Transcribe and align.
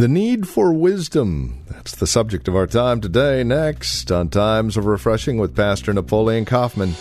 The 0.00 0.08
need 0.08 0.48
for 0.48 0.72
wisdom. 0.72 1.62
That's 1.68 1.94
the 1.94 2.06
subject 2.06 2.48
of 2.48 2.56
our 2.56 2.66
time 2.66 3.02
today. 3.02 3.44
Next 3.44 4.10
on 4.10 4.30
Times 4.30 4.78
of 4.78 4.86
Refreshing 4.86 5.36
with 5.36 5.54
Pastor 5.54 5.92
Napoleon 5.92 6.46
Kaufman. 6.46 6.94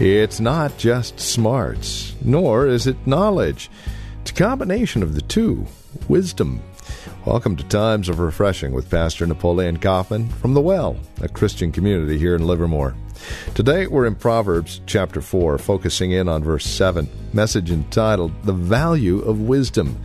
It's 0.00 0.40
not 0.40 0.76
just 0.78 1.20
smarts, 1.20 2.12
nor 2.24 2.66
is 2.66 2.88
it 2.88 2.96
knowledge. 3.06 3.70
It's 4.32 4.40
a 4.40 4.44
combination 4.44 5.02
of 5.02 5.14
the 5.14 5.20
two 5.20 5.66
wisdom. 6.08 6.62
Welcome 7.26 7.54
to 7.54 7.64
Times 7.64 8.08
of 8.08 8.18
Refreshing 8.18 8.72
with 8.72 8.88
Pastor 8.88 9.26
Napoleon 9.26 9.76
Kaufman 9.76 10.30
from 10.30 10.54
The 10.54 10.60
Well, 10.62 10.96
a 11.20 11.28
Christian 11.28 11.70
community 11.70 12.16
here 12.16 12.34
in 12.34 12.46
Livermore. 12.46 12.94
Today 13.54 13.86
we're 13.88 14.06
in 14.06 14.14
Proverbs 14.14 14.80
chapter 14.86 15.20
4, 15.20 15.58
focusing 15.58 16.12
in 16.12 16.30
on 16.30 16.42
verse 16.42 16.64
7, 16.64 17.06
message 17.34 17.70
entitled 17.70 18.32
The 18.44 18.54
Value 18.54 19.18
of 19.18 19.42
Wisdom. 19.42 20.00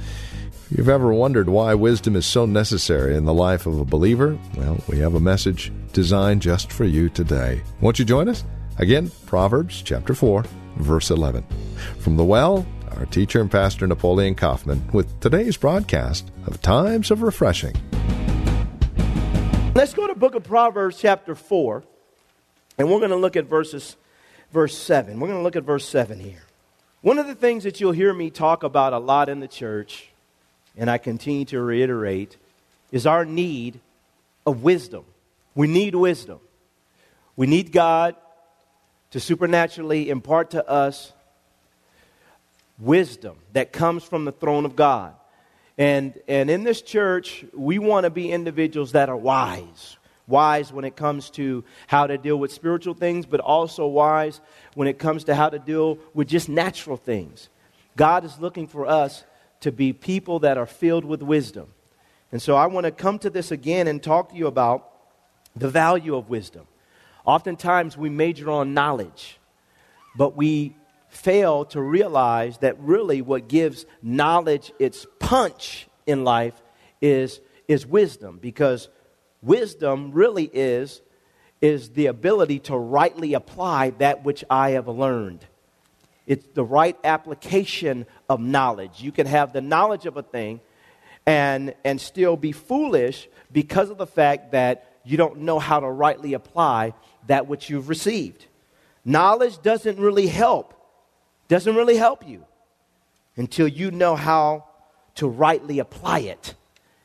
If 0.70 0.78
you've 0.78 0.90
ever 0.90 1.14
wondered 1.14 1.48
why 1.48 1.74
wisdom 1.74 2.18
is 2.18 2.26
so 2.26 2.46
necessary 2.46 3.16
in 3.16 3.24
the 3.24 3.34
life 3.34 3.66
of 3.66 3.80
a 3.80 3.86
believer, 3.86 4.38
well, 4.58 4.78
we 4.90 5.00
have 5.00 5.16
a 5.16 5.22
message 5.22 5.72
designed 5.94 6.42
just 6.42 6.74
for 6.74 6.84
you 6.84 7.08
today. 7.08 7.62
Won't 7.80 7.98
you 7.98 8.04
join 8.04 8.28
us? 8.28 8.44
Again, 8.78 9.10
Proverbs 9.26 9.82
chapter 9.82 10.14
4, 10.14 10.44
verse 10.80 11.12
11. 11.12 11.46
From 12.00 12.18
the 12.18 12.26
well, 12.26 12.66
our 12.98 13.06
teacher 13.06 13.40
and 13.40 13.52
pastor 13.52 13.86
Napoleon 13.86 14.34
Kaufman 14.34 14.82
with 14.92 15.20
today's 15.20 15.56
broadcast 15.56 16.32
of 16.48 16.62
Times 16.62 17.12
of 17.12 17.22
Refreshing. 17.22 17.76
Let's 19.76 19.94
go 19.94 20.08
to 20.08 20.16
book 20.16 20.34
of 20.34 20.44
Proverbs 20.44 20.98
chapter 21.00 21.36
4, 21.36 21.84
and 22.80 22.90
we're 22.90 22.98
going 22.98 23.12
to 23.12 23.16
look 23.16 23.36
at 23.36 23.46
verses 23.46 23.96
verse 24.52 24.76
7. 24.76 25.20
We're 25.20 25.28
going 25.28 25.40
to 25.40 25.44
look 25.44 25.56
at 25.56 25.64
verse 25.64 25.88
7 25.88 26.20
here. 26.20 26.42
One 27.02 27.20
of 27.20 27.28
the 27.28 27.36
things 27.36 27.66
that 27.66 27.80
you'll 27.80 27.92
hear 27.92 28.12
me 28.12 28.32
talk 28.32 28.64
about 28.64 28.94
a 28.94 28.98
lot 28.98 29.30
in 29.30 29.42
the 29.42 29.48
church, 29.48 30.10
and 30.76 30.90
I 30.90 30.98
continue 30.98 31.46
to 31.46 31.62
reiterate, 31.62 32.38
is 32.92 33.06
our 33.06 33.26
need 33.26 33.80
of 34.48 34.64
wisdom. 34.64 35.06
We 35.54 35.68
need 35.68 35.94
wisdom. 35.94 36.40
We 37.36 37.46
need 37.46 37.72
God 37.72 38.16
to 39.12 39.20
supernaturally 39.20 40.10
impart 40.10 40.52
to 40.52 40.68
us 40.68 41.14
wisdom 42.80 43.38
that 43.54 43.72
comes 43.72 44.04
from 44.04 44.26
the 44.26 44.32
throne 44.32 44.66
of 44.66 44.76
God. 44.76 45.14
And, 45.78 46.20
and 46.28 46.50
in 46.50 46.64
this 46.64 46.82
church, 46.82 47.46
we 47.54 47.80
want 47.80 48.06
to 48.06 48.10
be 48.10 48.32
individuals 48.32 48.94
that 48.94 49.10
are 49.10 49.18
wise. 49.18 49.98
Wise 50.28 50.74
when 50.74 50.86
it 50.86 50.96
comes 50.96 51.30
to 51.32 51.64
how 51.86 52.08
to 52.08 52.18
deal 52.18 52.38
with 52.38 52.52
spiritual 52.52 52.94
things, 52.94 53.26
but 53.26 53.40
also 53.40 53.88
wise 53.88 54.42
when 54.74 54.88
it 54.88 55.00
comes 55.00 55.24
to 55.26 55.36
how 55.36 55.50
to 55.50 55.60
deal 55.60 55.98
with 56.14 56.28
just 56.28 56.50
natural 56.50 56.98
things. 56.98 57.50
God 57.96 58.26
is 58.26 58.40
looking 58.40 58.68
for 58.68 58.86
us 58.86 59.24
to 59.62 59.72
be 59.72 59.94
people 59.94 60.40
that 60.40 60.58
are 60.58 60.66
filled 60.66 61.06
with 61.06 61.22
wisdom. 61.22 61.68
And 62.32 62.42
so 62.42 62.56
I 62.56 62.68
want 62.68 62.86
to 62.86 62.92
come 62.92 63.20
to 63.20 63.30
this 63.30 63.52
again 63.52 63.88
and 63.88 64.04
talk 64.04 64.30
to 64.30 64.36
you 64.36 64.48
about 64.48 64.90
the 65.56 65.70
value 65.70 66.16
of 66.16 66.30
wisdom. 66.30 66.68
Oftentimes 67.26 67.98
we 67.98 68.10
major 68.10 68.50
on 68.50 68.74
knowledge, 68.74 69.40
but 70.16 70.36
we 70.36 70.76
fail 71.18 71.66
to 71.66 71.82
realize 71.82 72.58
that 72.60 72.80
really 72.80 73.22
what 73.22 73.48
gives 73.48 73.86
knowledge 74.02 74.72
its 74.80 75.06
punch 75.20 75.88
in 76.06 76.24
life 76.24 76.62
is, 77.02 77.42
is 77.68 77.86
wisdom 77.86 78.40
because 78.42 78.90
wisdom 79.42 80.12
really 80.12 80.50
is 80.54 81.02
is 81.60 81.90
the 81.90 82.06
ability 82.06 82.60
to 82.60 82.78
rightly 82.78 83.34
apply 83.34 83.90
that 83.92 84.24
which 84.24 84.44
I 84.50 84.72
have 84.72 84.88
learned. 84.88 85.44
It's 86.28 86.46
the 86.54 86.64
right 86.64 86.98
application 87.04 88.06
of 88.30 88.40
knowledge. 88.40 89.02
You 89.02 89.12
can 89.12 89.26
have 89.26 89.54
the 89.54 89.62
knowledge 89.62 90.06
of 90.06 90.18
a 90.18 90.24
thing 90.24 90.60
and, 91.26 91.74
and 91.84 92.00
still 92.00 92.38
be 92.38 92.52
foolish 92.52 93.28
because 93.52 93.90
of 93.90 93.98
the 93.98 94.06
fact 94.06 94.52
that 94.52 94.92
you 95.04 95.18
don't 95.18 95.40
know 95.40 95.58
how 95.58 95.80
to 95.80 95.88
rightly 95.88 96.34
apply 96.34 96.94
that 97.28 97.48
which 97.48 97.70
you've 97.70 97.90
received. 97.90 98.46
Knowledge 99.06 99.62
doesn't 99.62 99.98
really 99.98 100.28
help, 100.28 100.74
doesn't 101.48 101.76
really 101.76 101.98
help 101.98 102.28
you 102.28 102.46
until 103.36 103.68
you 103.68 103.92
know 103.92 104.16
how 104.16 104.66
to 105.16 105.28
rightly 105.28 105.80
apply 105.80 106.20
it. 106.20 106.56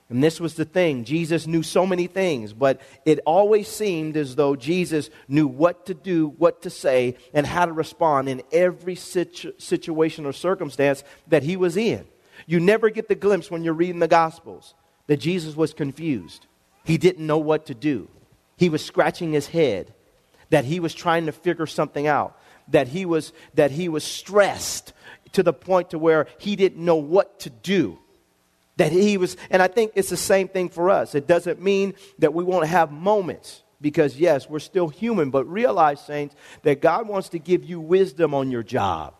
And 0.08 0.22
this 0.22 0.38
was 0.38 0.54
the 0.54 0.66
thing. 0.66 1.04
Jesus 1.04 1.46
knew 1.46 1.62
so 1.62 1.86
many 1.86 2.06
things, 2.06 2.52
but 2.52 2.82
it 3.06 3.20
always 3.24 3.66
seemed 3.66 4.14
as 4.16 4.36
though 4.36 4.54
Jesus 4.54 5.08
knew 5.26 5.46
what 5.46 5.86
to 5.86 5.94
do, 5.94 6.28
what 6.36 6.60
to 6.62 6.70
say, 6.70 7.16
and 7.32 7.46
how 7.46 7.64
to 7.64 7.72
respond 7.72 8.28
in 8.28 8.42
every 8.52 8.94
situ- 8.94 9.54
situation 9.56 10.26
or 10.26 10.34
circumstance 10.34 11.02
that 11.28 11.42
he 11.42 11.56
was 11.56 11.78
in. 11.78 12.06
You 12.46 12.60
never 12.60 12.90
get 12.90 13.08
the 13.08 13.14
glimpse 13.14 13.50
when 13.50 13.64
you're 13.64 13.72
reading 13.72 14.00
the 14.00 14.08
Gospels 14.08 14.74
that 15.06 15.16
Jesus 15.16 15.56
was 15.56 15.72
confused. 15.72 16.46
He 16.84 16.98
didn't 16.98 17.26
know 17.26 17.38
what 17.38 17.66
to 17.66 17.74
do. 17.74 18.08
He 18.58 18.68
was 18.68 18.84
scratching 18.84 19.32
his 19.32 19.48
head 19.48 19.94
that 20.50 20.66
he 20.66 20.78
was 20.78 20.92
trying 20.92 21.24
to 21.24 21.32
figure 21.32 21.66
something 21.66 22.06
out, 22.06 22.38
that 22.68 22.88
he 22.88 23.04
was, 23.06 23.32
that 23.54 23.70
he 23.70 23.88
was 23.88 24.04
stressed 24.04 24.92
to 25.32 25.42
the 25.42 25.52
point 25.52 25.90
to 25.90 25.98
where 25.98 26.26
he 26.38 26.56
didn't 26.56 26.84
know 26.84 26.96
what 26.96 27.40
to 27.40 27.50
do. 27.50 27.98
That 28.76 28.92
he 28.92 29.16
was, 29.16 29.36
and 29.50 29.62
I 29.62 29.68
think 29.68 29.92
it's 29.94 30.08
the 30.08 30.16
same 30.16 30.48
thing 30.48 30.68
for 30.68 30.90
us. 30.90 31.14
It 31.14 31.26
doesn't 31.26 31.60
mean 31.60 31.94
that 32.18 32.32
we 32.32 32.44
won't 32.44 32.66
have 32.66 32.90
moments 32.90 33.62
because, 33.80 34.16
yes, 34.16 34.48
we're 34.48 34.60
still 34.60 34.88
human, 34.88 35.30
but 35.30 35.44
realize, 35.44 36.00
saints, 36.04 36.34
that 36.62 36.80
God 36.80 37.08
wants 37.08 37.30
to 37.30 37.38
give 37.38 37.64
you 37.64 37.80
wisdom 37.80 38.32
on 38.32 38.50
your 38.50 38.62
job, 38.62 39.14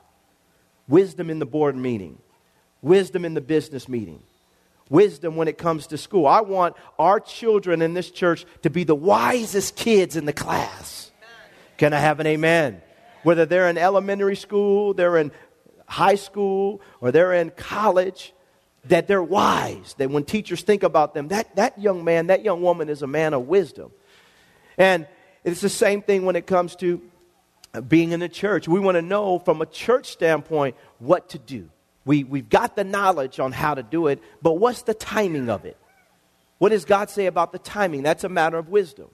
wisdom 0.89 1.29
in 1.29 1.39
the 1.39 1.47
board 1.47 1.77
meeting, 1.77 2.19
wisdom 2.81 3.25
in 3.25 3.35
the 3.35 3.41
business 3.41 3.89
meeting, 3.89 4.23
wisdom 4.89 5.37
when 5.37 5.49
it 5.49 5.59
comes 5.59 5.89
to 5.89 5.99
school. 5.99 6.27
I 6.27 6.41
want 6.41 6.77
our 6.99 7.21
children 7.21 7.83
in 7.83 7.93
this 7.93 8.11
church 8.11 8.47
to 8.63 8.71
be 8.71 8.85
the 8.85 8.95
wisest 8.95 9.77
kids 9.77 10.17
in 10.17 10.25
the 10.25 10.33
class. 10.33 11.11
Can 11.77 11.93
I 11.93 11.99
have 11.99 12.21
an 12.21 12.27
amen? 12.27 12.81
Whether 13.23 13.47
they're 13.47 13.69
in 13.69 13.79
elementary 13.79 14.37
school, 14.37 14.95
they're 14.95 15.17
in 15.17 15.33
high 15.87 16.17
school, 16.17 16.81
or 17.01 17.13
they're 17.13 17.35
in 17.35 17.51
college, 17.51 18.33
that 18.87 19.07
they're 19.07 19.23
wise. 19.23 19.95
That 19.99 20.11
when 20.11 20.25
teachers 20.25 20.63
think 20.63 20.83
about 20.83 21.15
them, 21.15 21.29
that, 21.29 21.55
that 21.57 21.79
young 21.79 22.05
man, 22.05 22.29
that 22.29 22.45
young 22.45 22.63
woman 22.63 22.89
is 22.89 23.03
a 23.03 23.07
man 23.07 23.35
of 23.35 23.47
wisdom. 23.47 23.93
And 24.77 25.07
it's 25.45 25.61
the 25.61 25.69
same 25.69 26.03
thing 26.03 26.25
when 26.25 26.37
it 26.37 26.47
comes 26.47 26.77
to 26.77 27.01
being 27.89 28.13
in 28.13 28.21
the 28.21 28.29
church. 28.29 28.69
We 28.69 28.81
want 28.81 28.97
to 28.97 29.03
know 29.03 29.39
from 29.39 29.63
a 29.63 29.67
church 29.67 30.11
standpoint 30.11 30.77
what 30.99 31.31
to 31.31 31.39
do. 31.39 31.69
We, 32.05 32.25
we've 32.25 32.49
got 32.49 32.75
the 32.75 32.85
knowledge 32.85 33.39
on 33.39 33.53
how 33.53 33.75
to 33.75 33.83
do 33.83 34.09
it, 34.09 34.21
but 34.43 34.55
what's 34.55 34.83
the 34.83 34.95
timing 34.95 35.49
of 35.49 35.65
it? 35.65 35.77
What 36.59 36.71
does 36.71 36.85
God 36.85 37.11
say 37.11 37.27
about 37.27 37.53
the 37.53 37.59
timing? 37.59 38.03
That's 38.03 38.25
a 38.25 38.29
matter 38.29 38.59
of 38.59 38.69
wisdom. 38.69 39.09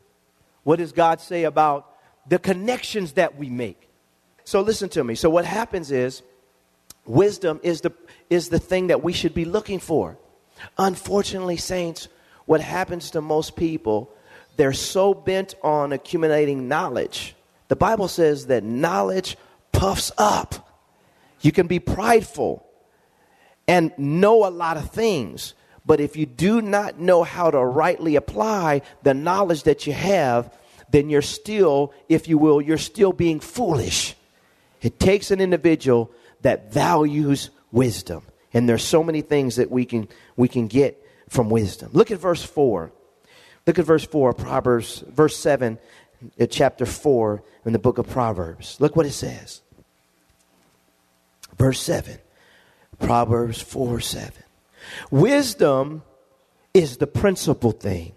What 0.64 0.78
does 0.78 0.92
God 0.92 1.20
say 1.20 1.44
about 1.44 1.94
the 2.28 2.38
connections 2.38 3.12
that 3.12 3.36
we 3.36 3.48
make. 3.48 3.87
So 4.48 4.62
listen 4.62 4.88
to 4.90 5.04
me. 5.04 5.14
So 5.14 5.28
what 5.28 5.44
happens 5.44 5.90
is 5.90 6.22
wisdom 7.04 7.60
is 7.62 7.82
the 7.82 7.92
is 8.30 8.48
the 8.48 8.58
thing 8.58 8.86
that 8.86 9.04
we 9.04 9.12
should 9.12 9.34
be 9.34 9.44
looking 9.44 9.78
for. 9.78 10.16
Unfortunately, 10.78 11.58
saints, 11.58 12.08
what 12.46 12.62
happens 12.62 13.10
to 13.10 13.20
most 13.20 13.56
people, 13.56 14.10
they're 14.56 14.72
so 14.72 15.12
bent 15.12 15.54
on 15.62 15.92
accumulating 15.92 16.66
knowledge. 16.66 17.36
The 17.68 17.76
Bible 17.76 18.08
says 18.08 18.46
that 18.46 18.64
knowledge 18.64 19.36
puffs 19.70 20.12
up. 20.16 20.66
You 21.42 21.52
can 21.52 21.66
be 21.66 21.78
prideful 21.78 22.66
and 23.66 23.92
know 23.98 24.46
a 24.46 24.48
lot 24.48 24.78
of 24.78 24.90
things, 24.92 25.52
but 25.84 26.00
if 26.00 26.16
you 26.16 26.24
do 26.24 26.62
not 26.62 26.98
know 26.98 27.22
how 27.22 27.50
to 27.50 27.62
rightly 27.62 28.16
apply 28.16 28.80
the 29.02 29.12
knowledge 29.12 29.64
that 29.64 29.86
you 29.86 29.92
have, 29.92 30.56
then 30.88 31.10
you're 31.10 31.20
still, 31.20 31.92
if 32.08 32.28
you 32.28 32.38
will, 32.38 32.62
you're 32.62 32.78
still 32.78 33.12
being 33.12 33.40
foolish. 33.40 34.14
It 34.82 35.00
takes 35.00 35.30
an 35.30 35.40
individual 35.40 36.10
that 36.42 36.72
values 36.72 37.50
wisdom. 37.72 38.22
And 38.52 38.68
there's 38.68 38.84
so 38.84 39.02
many 39.02 39.20
things 39.20 39.56
that 39.56 39.70
we 39.70 39.84
can, 39.84 40.08
we 40.36 40.48
can 40.48 40.68
get 40.68 41.04
from 41.28 41.50
wisdom. 41.50 41.90
Look 41.92 42.10
at 42.10 42.18
verse 42.18 42.42
4. 42.42 42.92
Look 43.66 43.78
at 43.78 43.84
verse 43.84 44.04
4, 44.06 44.32
Proverbs, 44.32 45.04
verse 45.08 45.36
7, 45.36 45.78
uh, 46.40 46.46
chapter 46.46 46.86
4 46.86 47.42
in 47.66 47.74
the 47.74 47.78
book 47.78 47.98
of 47.98 48.08
Proverbs. 48.08 48.80
Look 48.80 48.96
what 48.96 49.04
it 49.04 49.12
says. 49.12 49.60
Verse 51.58 51.80
7, 51.80 52.18
Proverbs 52.98 53.60
4 53.60 54.00
7. 54.00 54.32
Wisdom 55.10 56.02
is 56.72 56.96
the 56.96 57.06
principal 57.06 57.72
thing. 57.72 58.12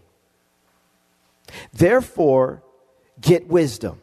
Therefore, 1.73 2.63
get 3.19 3.47
wisdom. 3.47 3.99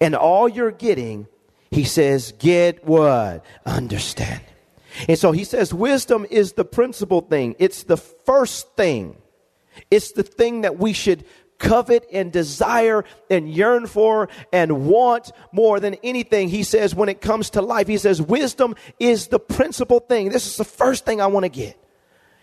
And 0.00 0.14
all 0.14 0.48
you're 0.48 0.70
getting, 0.70 1.26
he 1.72 1.84
says, 1.84 2.32
get 2.38 2.84
what? 2.84 3.44
Understand. 3.66 4.42
And 5.08 5.18
so 5.18 5.32
he 5.32 5.44
says, 5.44 5.72
wisdom 5.72 6.26
is 6.30 6.52
the 6.52 6.64
principal 6.64 7.22
thing. 7.22 7.56
It's 7.58 7.84
the 7.84 7.96
first 7.96 8.76
thing. 8.76 9.16
It's 9.90 10.12
the 10.12 10.22
thing 10.22 10.60
that 10.60 10.78
we 10.78 10.92
should 10.92 11.24
covet 11.58 12.06
and 12.12 12.30
desire 12.30 13.04
and 13.30 13.50
yearn 13.50 13.86
for 13.86 14.28
and 14.52 14.86
want 14.86 15.32
more 15.50 15.80
than 15.80 15.94
anything. 16.02 16.48
He 16.48 16.62
says, 16.62 16.94
when 16.94 17.08
it 17.08 17.20
comes 17.20 17.50
to 17.50 17.62
life, 17.62 17.88
he 17.88 17.98
says, 17.98 18.20
wisdom 18.20 18.74
is 19.00 19.28
the 19.28 19.38
principal 19.38 20.00
thing. 20.00 20.28
This 20.28 20.46
is 20.46 20.56
the 20.58 20.64
first 20.64 21.06
thing 21.06 21.20
I 21.20 21.28
want 21.28 21.44
to 21.44 21.48
get. 21.48 21.78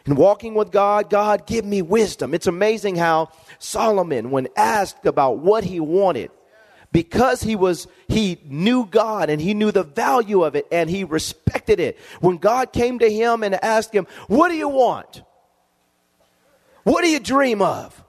And 0.05 0.17
walking 0.17 0.55
with 0.55 0.71
God, 0.71 1.09
God, 1.09 1.45
give 1.45 1.65
me 1.65 1.83
wisdom. 1.83 2.33
It's 2.33 2.47
amazing 2.47 2.95
how 2.95 3.29
Solomon, 3.59 4.31
when 4.31 4.47
asked 4.55 5.05
about 5.05 5.37
what 5.37 5.63
he 5.63 5.79
wanted, 5.79 6.31
because 6.91 7.41
he 7.41 7.55
was 7.55 7.87
he 8.07 8.39
knew 8.45 8.85
God 8.85 9.29
and 9.29 9.39
he 9.39 9.53
knew 9.53 9.71
the 9.71 9.83
value 9.83 10.43
of 10.43 10.55
it 10.55 10.67
and 10.71 10.89
he 10.89 11.03
respected 11.03 11.79
it. 11.79 11.97
When 12.19 12.37
God 12.37 12.73
came 12.73 12.99
to 12.99 13.11
him 13.11 13.43
and 13.43 13.55
asked 13.63 13.93
him, 13.93 14.07
"What 14.27 14.49
do 14.49 14.55
you 14.55 14.69
want? 14.69 15.23
What 16.83 17.03
do 17.03 17.09
you 17.09 17.19
dream 17.19 17.61
of? 17.61 18.03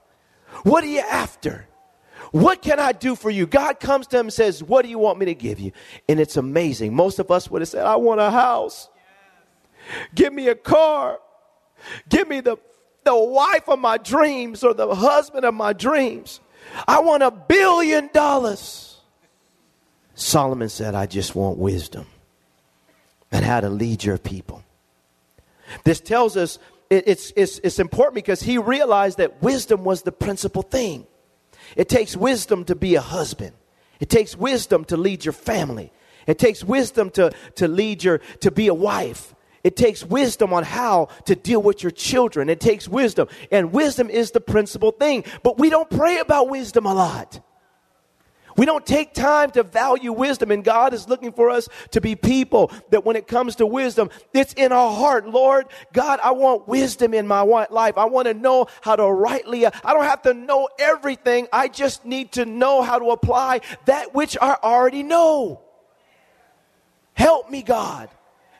What 0.63 0.85
are 0.85 0.89
you 0.89 1.01
after? 1.01 1.67
What 2.33 2.63
can 2.63 2.79
I 2.79 2.93
do 2.93 3.17
for 3.17 3.29
you?" 3.29 3.47
God 3.47 3.81
comes 3.81 4.07
to 4.09 4.19
him 4.19 4.27
and 4.27 4.33
says, 4.33 4.63
"What 4.63 4.83
do 4.83 4.89
you 4.89 4.99
want 4.99 5.19
me 5.19 5.27
to 5.27 5.35
give 5.35 5.61
you?" 5.61 5.73
And 6.09 6.19
it's 6.19 6.37
amazing. 6.37 6.95
Most 6.95 7.19
of 7.19 7.31
us 7.31 7.51
would 7.51 7.61
have 7.61 7.69
said, 7.69 7.85
"I 7.85 7.97
want 7.97 8.21
a 8.21 8.31
house. 8.31 8.89
Give 10.15 10.33
me 10.33 10.49
a 10.49 10.55
car. 10.55 11.19
Give 12.09 12.29
me 12.29 12.41
the 12.41 12.57
the 13.03 13.17
wife 13.17 13.67
of 13.69 13.79
my 13.79 13.97
dreams 13.97 14.63
or 14.63 14.75
the 14.75 14.95
husband 14.95 15.45
of 15.45 15.55
my 15.55 15.73
dreams." 15.73 16.41
I 16.87 17.01
want 17.01 17.23
a 17.23 17.31
billion 17.31 18.11
dollars. 18.13 18.99
Solomon 20.15 20.69
said, 20.69 20.95
I 20.95 21.07
just 21.07 21.35
want 21.35 21.59
wisdom 21.59 22.07
and 23.33 23.45
how 23.45 23.61
to 23.61 23.69
lead 23.69 24.05
your 24.05 24.19
people. 24.19 24.63
This 25.85 26.01
tells 26.01 26.37
us 26.37 26.59
it's, 26.91 27.33
it's, 27.37 27.59
it's 27.61 27.79
important 27.79 28.17
because 28.17 28.43
he 28.43 28.59
realized 28.59 29.19
that 29.19 29.43
wisdom 29.43 29.85
was 29.85 30.03
the 30.03 30.13
principal 30.13 30.63
thing. 30.63 31.07
It 31.77 31.89
takes 31.89 32.17
wisdom 32.17 32.65
to 32.65 32.75
be 32.75 32.97
a 32.97 33.01
husband, 33.01 33.53
it 34.01 34.11
takes 34.11 34.37
wisdom 34.37 34.85
to 34.87 34.97
lead 34.97 35.25
your 35.25 35.33
family, 35.33 35.93
it 36.27 36.39
takes 36.39 36.65
wisdom 36.65 37.11
to, 37.11 37.33
to 37.57 37.69
lead 37.69 38.03
your, 38.03 38.19
to 38.41 38.51
be 38.51 38.69
a 38.69 38.75
wife. 38.75 39.35
It 39.63 39.77
takes 39.77 40.05
wisdom 40.05 40.53
on 40.53 40.65
how 40.65 41.09
to 41.27 41.35
deal 41.35 41.63
with 41.63 41.83
your 41.83 41.91
children. 41.91 42.49
It 42.49 42.61
takes 42.61 42.89
wisdom. 42.89 43.29
And 43.53 43.73
wisdom 43.73 44.09
is 44.09 44.31
the 44.31 44.41
principal 44.41 44.91
thing. 44.91 45.25
But 45.43 45.59
we 45.59 45.71
don't 45.71 45.91
pray 45.91 46.19
about 46.19 46.49
wisdom 46.49 46.87
a 46.87 46.95
lot. 46.95 47.41
We 48.57 48.67
don't 48.67 48.85
take 48.85 49.15
time 49.15 49.51
to 49.53 49.63
value 49.63 50.13
wisdom, 50.13 50.51
and 50.51 50.63
God 50.63 50.93
is 50.93 51.09
looking 51.09 51.33
for 51.33 51.51
us 51.51 51.69
to 51.93 52.01
be 52.01 52.17
people 52.17 52.71
that 52.91 53.05
when 53.05 53.17
it 53.17 53.27
comes 53.27 53.57
to 53.57 53.67
wisdom, 53.67 54.11
it's 54.35 54.53
in 54.55 54.73
our 54.73 54.93
heart. 54.93 55.27
Lord, 55.29 55.67
God, 55.93 56.21
I 56.23 56.33
want 56.33 56.69
wisdom 56.69 57.15
in 57.15 57.27
my 57.27 57.41
life. 57.41 57.97
I 57.97 58.05
want 58.07 58.27
to 58.29 58.35
know 58.35 58.67
how 58.83 58.97
to 58.97 59.07
rightly, 59.07 59.67
uh, 59.67 59.71
I 59.85 59.95
don't 59.95 60.05
have 60.05 60.23
to 60.23 60.35
know 60.35 60.69
everything. 60.79 61.49
I 61.53 61.69
just 61.69 62.05
need 62.05 62.33
to 62.33 62.45
know 62.45 62.83
how 62.83 62.99
to 62.99 63.11
apply 63.11 63.61
that 63.87 64.15
which 64.15 64.37
I 64.41 64.57
already 64.63 65.05
know. 65.05 65.63
Help 67.15 67.51
me, 67.51 67.63
God. 67.63 68.09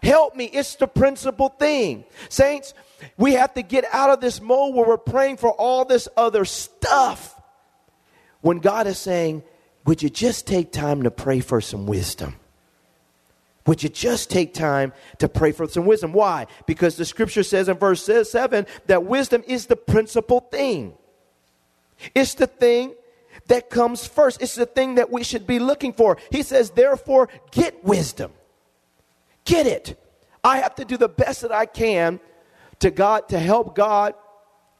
Help 0.03 0.35
me. 0.35 0.47
It's 0.47 0.77
the 0.77 0.87
principal 0.87 1.49
thing. 1.49 2.05
Saints, 2.29 2.75
we 3.17 3.35
have 3.35 3.55
to 3.55 3.63
get 3.63 3.85
out 3.93 4.11
of 4.11 4.21
this 4.21 4.41
mode 4.41 4.75
where 4.75 4.87
we're 4.87 4.97
praying 4.97 5.37
for 5.37 5.51
all 5.51 5.85
this 5.85 6.09
other 6.17 6.45
stuff. 6.45 7.41
When 8.41 8.59
God 8.59 8.87
is 8.87 8.99
saying, 8.99 9.43
Would 9.85 10.03
you 10.03 10.09
just 10.09 10.47
take 10.47 10.73
time 10.73 11.03
to 11.03 11.11
pray 11.11 11.41
for 11.41 11.61
some 11.61 11.87
wisdom? 11.87 12.37
Would 13.67 13.83
you 13.83 13.91
just 13.91 14.31
take 14.31 14.55
time 14.55 14.93
to 15.19 15.29
pray 15.29 15.53
for 15.53 15.69
some 15.69 15.85
wisdom? 15.85 16.13
Why? 16.13 16.47
Because 16.67 16.97
the 16.97 17.05
scripture 17.05 17.43
says 17.43 17.69
in 17.69 17.77
verse 17.77 18.05
7 18.05 18.67
that 18.87 19.05
wisdom 19.05 19.45
is 19.47 19.67
the 19.67 19.77
principal 19.77 20.41
thing. 20.41 20.95
It's 22.15 22.35
the 22.35 22.47
thing 22.47 22.95
that 23.49 23.69
comes 23.69 24.07
first. 24.07 24.41
It's 24.41 24.55
the 24.55 24.65
thing 24.65 24.95
that 24.95 25.11
we 25.11 25.23
should 25.23 25.47
be 25.47 25.59
looking 25.59 25.93
for. 25.93 26.17
He 26.31 26.43
says, 26.43 26.71
therefore, 26.71 27.29
get 27.51 27.85
wisdom 27.85 28.33
get 29.51 29.67
it. 29.67 30.01
I 30.43 30.59
have 30.59 30.75
to 30.77 30.85
do 30.85 30.97
the 30.97 31.09
best 31.09 31.43
that 31.43 31.53
I 31.53 31.67
can 31.67 32.21
to 32.79 32.91
God, 32.91 33.29
to 33.29 33.39
help 33.39 33.75
God, 33.75 34.15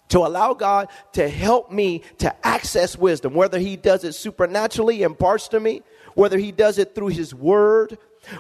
to 0.09 0.19
allow 0.19 0.55
God 0.55 0.89
to 1.13 1.29
help 1.29 1.71
me 1.71 2.03
to 2.19 2.47
access 2.47 2.97
wisdom, 2.97 3.35
whether 3.35 3.59
He 3.59 3.77
does 3.77 4.05
it 4.05 4.15
supernaturally, 4.15 5.03
imparts 5.03 5.49
to 5.49 5.61
me, 5.61 5.83
whether 6.15 6.39
He 6.39 6.53
does 6.53 6.79
it 6.79 6.95
through 6.95 7.09
His 7.09 7.35
Word, 7.35 7.99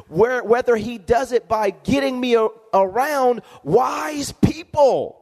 where, 0.08 0.42
whether 0.42 0.76
He 0.76 0.98
does 0.98 1.32
it 1.32 1.48
by 1.48 1.70
getting 1.70 2.20
me 2.20 2.34
a, 2.34 2.48
around 2.74 3.42
wise 3.62 4.32
people. 4.32 5.16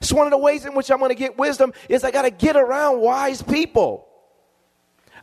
It's 0.00 0.12
one 0.12 0.26
of 0.26 0.30
the 0.32 0.38
ways 0.38 0.66
in 0.66 0.74
which 0.74 0.90
I'm 0.90 0.98
going 0.98 1.10
to 1.10 1.14
get 1.14 1.38
wisdom 1.38 1.72
is 1.88 2.04
I 2.04 2.10
got 2.10 2.22
to 2.22 2.30
get 2.30 2.56
around 2.56 3.00
wise 3.00 3.42
people. 3.42 4.03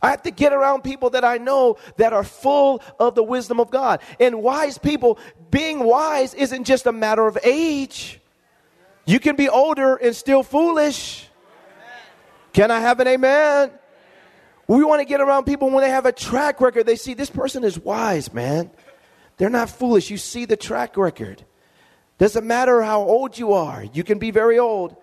I 0.02 0.10
have 0.10 0.22
to 0.22 0.32
get 0.32 0.52
around 0.52 0.82
people 0.82 1.10
that 1.10 1.24
I 1.24 1.38
know 1.38 1.76
that 1.96 2.12
are 2.12 2.24
full 2.24 2.82
of 2.98 3.14
the 3.14 3.22
wisdom 3.22 3.60
of 3.60 3.70
God. 3.70 4.00
And 4.18 4.42
wise 4.42 4.76
people, 4.76 5.18
being 5.50 5.84
wise 5.84 6.34
isn't 6.34 6.64
just 6.64 6.86
a 6.86 6.92
matter 6.92 7.26
of 7.26 7.38
age. 7.44 8.20
You 9.04 9.20
can 9.20 9.36
be 9.36 9.48
older 9.48 9.96
and 9.96 10.14
still 10.14 10.42
foolish. 10.42 11.28
Can 12.52 12.70
I 12.70 12.80
have 12.80 13.00
an 13.00 13.06
amen? 13.06 13.70
We 14.66 14.84
want 14.84 15.00
to 15.00 15.04
get 15.04 15.20
around 15.20 15.44
people 15.44 15.70
when 15.70 15.82
they 15.82 15.90
have 15.90 16.06
a 16.06 16.12
track 16.12 16.60
record. 16.60 16.86
They 16.86 16.96
see 16.96 17.14
this 17.14 17.30
person 17.30 17.62
is 17.64 17.78
wise, 17.78 18.32
man. 18.32 18.70
They're 19.36 19.50
not 19.50 19.70
foolish. 19.70 20.10
You 20.10 20.18
see 20.18 20.44
the 20.44 20.56
track 20.56 20.96
record. 20.96 21.44
Doesn't 22.18 22.46
matter 22.46 22.82
how 22.82 23.02
old 23.02 23.38
you 23.38 23.52
are. 23.52 23.84
You 23.84 24.04
can 24.04 24.18
be 24.18 24.30
very 24.30 24.58
old 24.58 24.96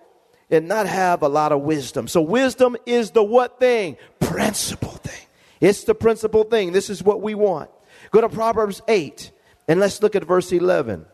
and 0.50 0.66
not 0.66 0.86
have 0.86 1.22
a 1.22 1.28
lot 1.28 1.52
of 1.52 1.60
wisdom. 1.60 2.08
So 2.08 2.20
wisdom 2.20 2.76
is 2.86 3.10
the 3.10 3.22
what 3.22 3.60
thing? 3.60 3.96
Principal 4.30 4.92
thing. 4.92 5.26
It's 5.60 5.82
the 5.82 5.94
principal 5.94 6.44
thing. 6.44 6.70
This 6.70 6.88
is 6.88 7.02
what 7.02 7.20
we 7.20 7.34
want. 7.34 7.68
Go 8.12 8.20
to 8.20 8.28
Proverbs 8.28 8.80
8 8.86 9.32
and 9.66 9.80
let's 9.80 10.00
look 10.00 10.14
at 10.14 10.22
verse 10.22 10.52
11. 10.52 11.04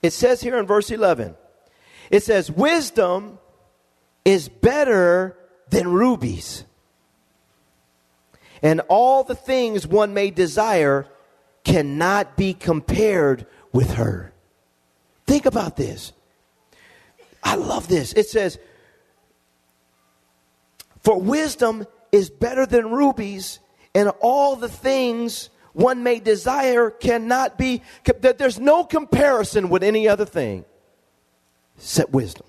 It 0.00 0.12
says 0.12 0.40
here 0.40 0.58
in 0.58 0.66
verse 0.66 0.92
11, 0.92 1.34
it 2.08 2.22
says, 2.22 2.52
Wisdom 2.52 3.40
is 4.24 4.48
better 4.48 5.36
than 5.70 5.88
rubies. 5.88 6.64
And 8.62 8.80
all 8.88 9.24
the 9.24 9.34
things 9.34 9.84
one 9.84 10.14
may 10.14 10.30
desire 10.30 11.08
cannot 11.64 12.36
be 12.36 12.54
compared 12.54 13.44
with 13.72 13.94
her. 13.94 14.32
Think 15.26 15.46
about 15.46 15.76
this. 15.76 16.12
I 17.42 17.56
love 17.56 17.88
this. 17.88 18.12
It 18.12 18.28
says, 18.28 18.60
For 21.02 21.20
wisdom 21.20 21.86
is 22.10 22.30
better 22.30 22.66
than 22.66 22.90
rubies, 22.90 23.60
and 23.94 24.10
all 24.20 24.56
the 24.56 24.68
things 24.68 25.50
one 25.72 26.02
may 26.02 26.20
desire 26.20 26.90
cannot 26.90 27.56
be, 27.56 27.82
there's 28.20 28.60
no 28.60 28.84
comparison 28.84 29.68
with 29.68 29.82
any 29.82 30.06
other 30.06 30.26
thing 30.26 30.64
except 31.76 32.12
wisdom. 32.12 32.46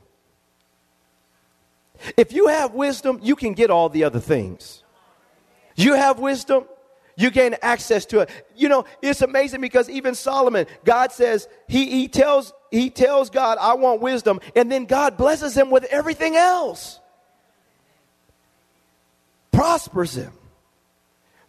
If 2.18 2.34
you 2.34 2.48
have 2.48 2.74
wisdom, 2.74 3.20
you 3.24 3.36
can 3.36 3.54
get 3.54 3.70
all 3.72 3.90
the 3.90 4.04
other 4.04 4.20
things. 4.20 4.84
You 5.76 5.94
have 5.94 6.20
wisdom, 6.20 6.66
you 7.16 7.32
gain 7.32 7.56
access 7.62 8.06
to 8.08 8.20
it. 8.20 8.30
You 8.56 8.68
know, 8.70 8.86
it's 9.02 9.22
amazing 9.22 9.62
because 9.62 9.90
even 9.90 10.16
Solomon, 10.16 10.66
God 10.84 11.12
says, 11.12 11.48
he, 11.68 11.90
he 11.90 12.08
tells 12.08 12.54
he 12.72 12.90
tells 12.90 13.30
God, 13.30 13.58
I 13.62 13.76
want 13.76 14.02
wisdom, 14.02 14.40
and 14.56 14.72
then 14.72 14.86
God 14.86 15.16
blesses 15.16 15.56
him 15.56 15.70
with 15.70 15.84
everything 15.86 16.36
else. 16.36 17.00
Prospers 19.64 20.18
him. 20.18 20.34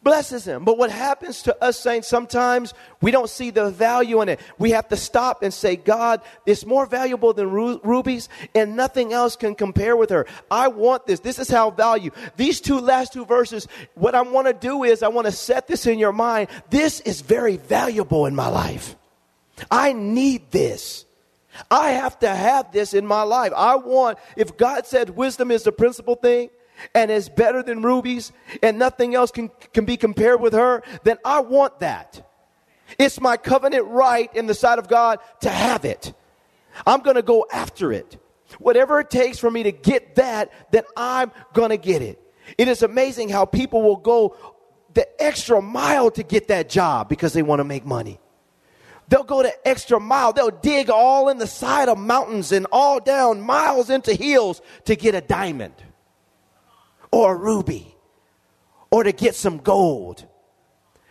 Blesses 0.00 0.46
him. 0.46 0.64
But 0.64 0.78
what 0.78 0.92
happens 0.92 1.42
to 1.42 1.64
us 1.64 1.80
saints, 1.80 2.06
sometimes 2.06 2.72
we 3.00 3.10
don't 3.10 3.28
see 3.28 3.50
the 3.50 3.70
value 3.70 4.22
in 4.22 4.28
it. 4.28 4.38
We 4.56 4.70
have 4.70 4.86
to 4.90 4.96
stop 4.96 5.42
and 5.42 5.52
say, 5.52 5.74
God, 5.74 6.20
it's 6.46 6.64
more 6.64 6.86
valuable 6.86 7.32
than 7.32 7.50
ru- 7.50 7.80
rubies, 7.82 8.28
and 8.54 8.76
nothing 8.76 9.12
else 9.12 9.34
can 9.34 9.56
compare 9.56 9.96
with 9.96 10.10
her. 10.10 10.26
I 10.48 10.68
want 10.68 11.08
this. 11.08 11.18
This 11.18 11.40
is 11.40 11.50
how 11.50 11.72
value. 11.72 12.12
These 12.36 12.60
two 12.60 12.78
last 12.78 13.12
two 13.12 13.24
verses, 13.24 13.66
what 13.94 14.14
I 14.14 14.22
want 14.22 14.46
to 14.46 14.52
do 14.52 14.84
is 14.84 15.02
I 15.02 15.08
want 15.08 15.26
to 15.26 15.32
set 15.32 15.66
this 15.66 15.84
in 15.84 15.98
your 15.98 16.12
mind. 16.12 16.50
This 16.70 17.00
is 17.00 17.20
very 17.20 17.56
valuable 17.56 18.26
in 18.26 18.36
my 18.36 18.46
life. 18.46 18.94
I 19.72 19.92
need 19.92 20.52
this. 20.52 21.04
I 21.68 21.90
have 21.90 22.16
to 22.20 22.28
have 22.28 22.70
this 22.70 22.94
in 22.94 23.08
my 23.08 23.22
life. 23.22 23.52
I 23.56 23.74
want, 23.74 24.18
if 24.36 24.56
God 24.56 24.86
said 24.86 25.10
wisdom 25.10 25.50
is 25.50 25.64
the 25.64 25.72
principal 25.72 26.14
thing 26.14 26.50
and 26.94 27.10
is 27.10 27.28
better 27.28 27.62
than 27.62 27.82
rubies 27.82 28.32
and 28.62 28.78
nothing 28.78 29.14
else 29.14 29.30
can, 29.30 29.50
can 29.72 29.84
be 29.84 29.96
compared 29.96 30.40
with 30.40 30.52
her, 30.52 30.82
then 31.04 31.18
I 31.24 31.40
want 31.40 31.80
that. 31.80 32.28
It's 32.98 33.20
my 33.20 33.36
covenant 33.36 33.86
right 33.86 34.34
in 34.34 34.46
the 34.46 34.54
sight 34.54 34.78
of 34.78 34.88
God 34.88 35.18
to 35.40 35.50
have 35.50 35.84
it. 35.84 36.12
I'm 36.86 37.00
going 37.00 37.16
to 37.16 37.22
go 37.22 37.46
after 37.52 37.92
it. 37.92 38.20
Whatever 38.58 39.00
it 39.00 39.10
takes 39.10 39.38
for 39.38 39.50
me 39.50 39.64
to 39.64 39.72
get 39.72 40.16
that, 40.16 40.52
then 40.70 40.84
I'm 40.96 41.32
going 41.54 41.70
to 41.70 41.76
get 41.76 42.02
it. 42.02 42.20
It 42.58 42.68
is 42.68 42.82
amazing 42.82 43.30
how 43.30 43.46
people 43.46 43.82
will 43.82 43.96
go 43.96 44.36
the 44.92 45.08
extra 45.22 45.60
mile 45.60 46.10
to 46.12 46.22
get 46.22 46.48
that 46.48 46.68
job 46.68 47.08
because 47.08 47.32
they 47.32 47.42
want 47.42 47.60
to 47.60 47.64
make 47.64 47.84
money. 47.84 48.20
They'll 49.08 49.24
go 49.24 49.42
the 49.42 49.66
extra 49.66 49.98
mile. 49.98 50.32
They'll 50.32 50.50
dig 50.50 50.88
all 50.88 51.28
in 51.28 51.38
the 51.38 51.46
side 51.46 51.88
of 51.88 51.98
mountains 51.98 52.52
and 52.52 52.66
all 52.70 53.00
down 53.00 53.40
miles 53.40 53.90
into 53.90 54.14
hills 54.14 54.62
to 54.84 54.94
get 54.94 55.14
a 55.14 55.20
diamond 55.20 55.74
or 57.14 57.34
a 57.34 57.36
ruby 57.36 57.94
or 58.90 59.04
to 59.04 59.12
get 59.12 59.34
some 59.34 59.58
gold. 59.58 60.26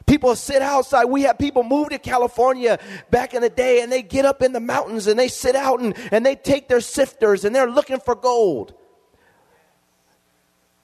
People 0.06 0.36
sit 0.36 0.62
outside. 0.62 1.06
We 1.06 1.22
have 1.24 1.38
people 1.38 1.64
move 1.64 1.90
to 1.90 1.98
California 1.98 2.78
back 3.10 3.34
in 3.34 3.42
the 3.42 3.50
day 3.50 3.82
and 3.82 3.92
they 3.92 4.02
get 4.02 4.26
up 4.26 4.42
in 4.42 4.52
the 4.52 4.60
mountains 4.60 5.08
and 5.08 5.18
they 5.18 5.30
sit 5.30 5.56
out 5.56 5.80
and, 5.80 5.96
and 6.12 6.26
they 6.26 6.36
take 6.36 6.68
their 6.68 6.82
sifters 6.82 7.46
and 7.46 7.56
they're 7.56 7.72
looking 7.72 8.00
for 8.00 8.16
gold 8.16 8.74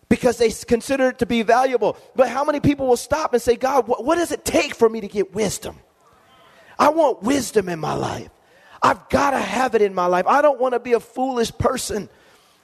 because 0.07 0.37
they 0.37 0.49
consider 0.51 1.09
it 1.09 1.19
to 1.19 1.25
be 1.25 1.43
valuable. 1.43 1.97
But 2.15 2.29
how 2.29 2.45
many 2.45 2.61
people 2.61 2.87
will 2.87 2.97
stop 2.97 3.33
and 3.33 3.41
say, 3.41 3.57
God, 3.57 3.87
what, 3.87 4.05
what 4.05 4.15
does 4.15 4.31
it 4.31 4.45
take 4.45 4.73
for 4.73 4.87
me 4.87 5.01
to 5.01 5.07
get 5.07 5.33
wisdom? 5.33 5.75
I 6.77 6.89
want 6.89 7.23
wisdom 7.23 7.67
in 7.67 7.79
my 7.79 7.93
life. 7.93 8.29
I've 8.81 9.09
got 9.09 9.31
to 9.31 9.39
have 9.39 9.75
it 9.75 9.81
in 9.81 9.93
my 9.93 10.05
life. 10.05 10.25
I 10.27 10.41
don't 10.41 10.61
want 10.61 10.75
to 10.75 10.79
be 10.79 10.93
a 10.93 10.99
foolish 11.01 11.51
person. 11.57 12.09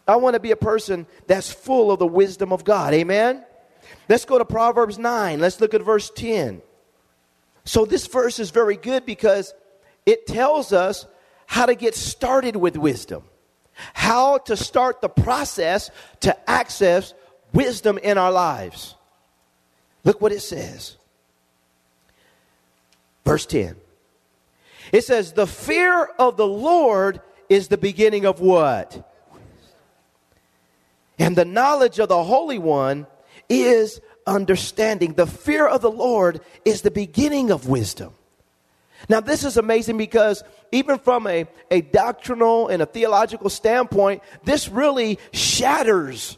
I 0.08 0.18
want 0.18 0.36
to 0.36 0.40
be 0.40 0.52
a 0.52 0.58
person 0.58 1.08
that's 1.28 1.52
full 1.52 1.92
of 1.92 2.00
the 2.00 2.08
wisdom 2.08 2.54
of 2.54 2.64
God. 2.64 2.94
Amen? 2.94 3.44
Let's 4.08 4.26
go 4.26 4.38
to 4.38 4.46
Proverbs 4.46 5.00
9. 5.00 5.40
Let's 5.40 5.60
look 5.60 5.74
at 5.74 5.82
verse 5.82 6.12
10. 6.16 6.62
So, 7.64 7.86
this 7.86 8.06
verse 8.06 8.40
is 8.40 8.52
very 8.52 8.78
good 8.78 9.06
because 9.06 9.54
it 10.06 10.28
tells 10.28 10.72
us 10.72 11.08
how 11.48 11.66
to 11.66 11.74
get 11.74 11.96
started 11.96 12.56
with 12.56 12.78
wisdom, 12.78 13.24
how 13.94 14.38
to 14.40 14.56
start 14.56 15.02
the 15.02 15.10
process 15.10 15.90
to 16.22 16.50
access 16.50 17.14
wisdom 17.54 17.98
in 17.98 18.18
our 18.20 18.32
lives. 18.32 18.96
Look 20.04 20.22
what 20.22 20.32
it 20.32 20.42
says. 20.42 20.98
Verse 23.26 23.48
10. 23.48 23.76
It 24.92 25.04
says, 25.04 25.34
The 25.34 25.48
fear 25.48 26.06
of 26.20 26.38
the 26.38 26.48
Lord 26.48 27.22
is 27.50 27.68
the 27.68 27.78
beginning 27.78 28.26
of 28.26 28.40
what? 28.40 29.12
And 31.17 31.36
the 31.36 31.45
knowledge 31.45 32.00
of 32.00 32.10
the 32.10 32.24
Holy 32.24 32.57
One 32.57 33.07
is 33.50 34.01
understanding. 34.27 35.13
The 35.13 35.27
fear 35.27 35.67
of 35.67 35.81
the 35.81 35.91
Lord 35.91 36.41
is 36.65 36.81
the 36.81 36.91
beginning 36.91 37.51
of 37.51 37.67
wisdom. 37.67 38.13
Now, 39.07 39.19
this 39.19 39.43
is 39.43 39.57
amazing 39.57 39.98
because 39.98 40.43
even 40.72 40.98
from 40.98 41.27
a, 41.27 41.48
a 41.69 41.81
doctrinal 41.81 42.69
and 42.69 42.81
a 42.81 42.86
theological 42.86 43.50
standpoint, 43.50 44.24
this 44.43 44.67
really 44.67 45.19
shatters 45.31 46.38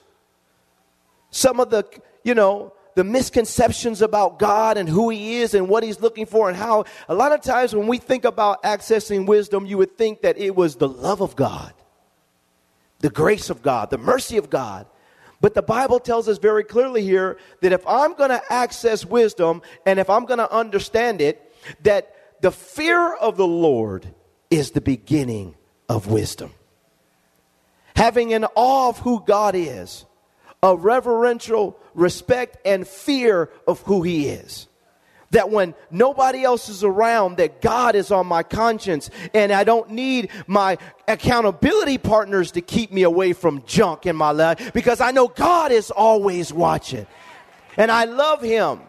some 1.29 1.59
of 1.59 1.69
the, 1.69 1.85
you 2.23 2.35
know, 2.35 2.73
the 2.95 3.03
misconceptions 3.03 4.01
about 4.01 4.39
God 4.39 4.77
and 4.77 4.89
who 4.89 5.09
He 5.09 5.37
is 5.37 5.53
and 5.53 5.69
what 5.69 5.83
He's 5.83 6.01
looking 6.01 6.25
for 6.25 6.49
and 6.49 6.57
how 6.57 6.85
a 7.07 7.13
lot 7.13 7.31
of 7.31 7.41
times 7.41 7.75
when 7.75 7.87
we 7.87 7.99
think 7.99 8.25
about 8.25 8.63
accessing 8.63 9.27
wisdom, 9.27 9.65
you 9.65 9.77
would 9.77 9.97
think 9.97 10.21
that 10.21 10.37
it 10.37 10.55
was 10.55 10.75
the 10.75 10.89
love 10.89 11.21
of 11.21 11.35
God, 11.35 11.73
the 13.07 13.13
grace 13.13 13.49
of 13.49 13.61
God, 13.61 13.89
the 13.89 13.97
mercy 13.97 14.35
of 14.35 14.49
God. 14.49 14.85
But 15.39 15.53
the 15.53 15.61
Bible 15.61 16.01
tells 16.01 16.27
us 16.27 16.39
very 16.39 16.65
clearly 16.65 17.03
here 17.03 17.37
that 17.61 17.71
if 17.71 17.87
I'm 17.87 18.15
going 18.15 18.31
to 18.31 18.41
access 18.51 19.05
wisdom 19.05 19.61
and 19.85 19.97
if 19.97 20.09
I'm 20.09 20.25
going 20.25 20.39
to 20.39 20.53
understand 20.53 21.21
it, 21.21 21.55
that 21.83 22.41
the 22.41 22.51
fear 22.51 23.15
of 23.15 23.37
the 23.37 23.47
Lord 23.47 24.13
is 24.49 24.71
the 24.71 24.81
beginning 24.81 25.55
of 25.87 26.07
wisdom. 26.07 26.51
Having 27.95 28.33
an 28.33 28.43
awe 28.55 28.89
of 28.89 28.99
who 28.99 29.23
God 29.25 29.55
is 29.55 30.03
a 30.61 30.75
reverential 30.75 31.79
respect 31.93 32.57
and 32.65 32.85
fear 32.85 33.49
of 33.65 33.79
who 33.83 34.01
he 34.01 34.27
is 34.27 34.66
that 35.31 35.49
when 35.49 35.75
nobody 35.91 36.43
else 36.43 36.69
is 36.69 36.83
around 36.83 37.37
that 37.37 37.61
god 37.61 37.95
is 37.95 38.11
on 38.11 38.27
my 38.27 38.43
conscience 38.43 39.09
and 39.33 39.51
i 39.51 39.63
don't 39.63 39.89
need 39.89 40.29
my 40.47 40.77
accountability 41.07 41.97
partners 41.97 42.51
to 42.51 42.61
keep 42.61 42.91
me 42.91 43.03
away 43.03 43.33
from 43.33 43.63
junk 43.65 44.05
in 44.05 44.15
my 44.15 44.31
life 44.31 44.73
because 44.73 45.01
i 45.01 45.11
know 45.11 45.27
god 45.27 45.71
is 45.71 45.91
always 45.91 46.53
watching. 46.53 47.05
And 47.77 47.91
i 47.91 48.05
love 48.05 48.41
him. 48.41 48.81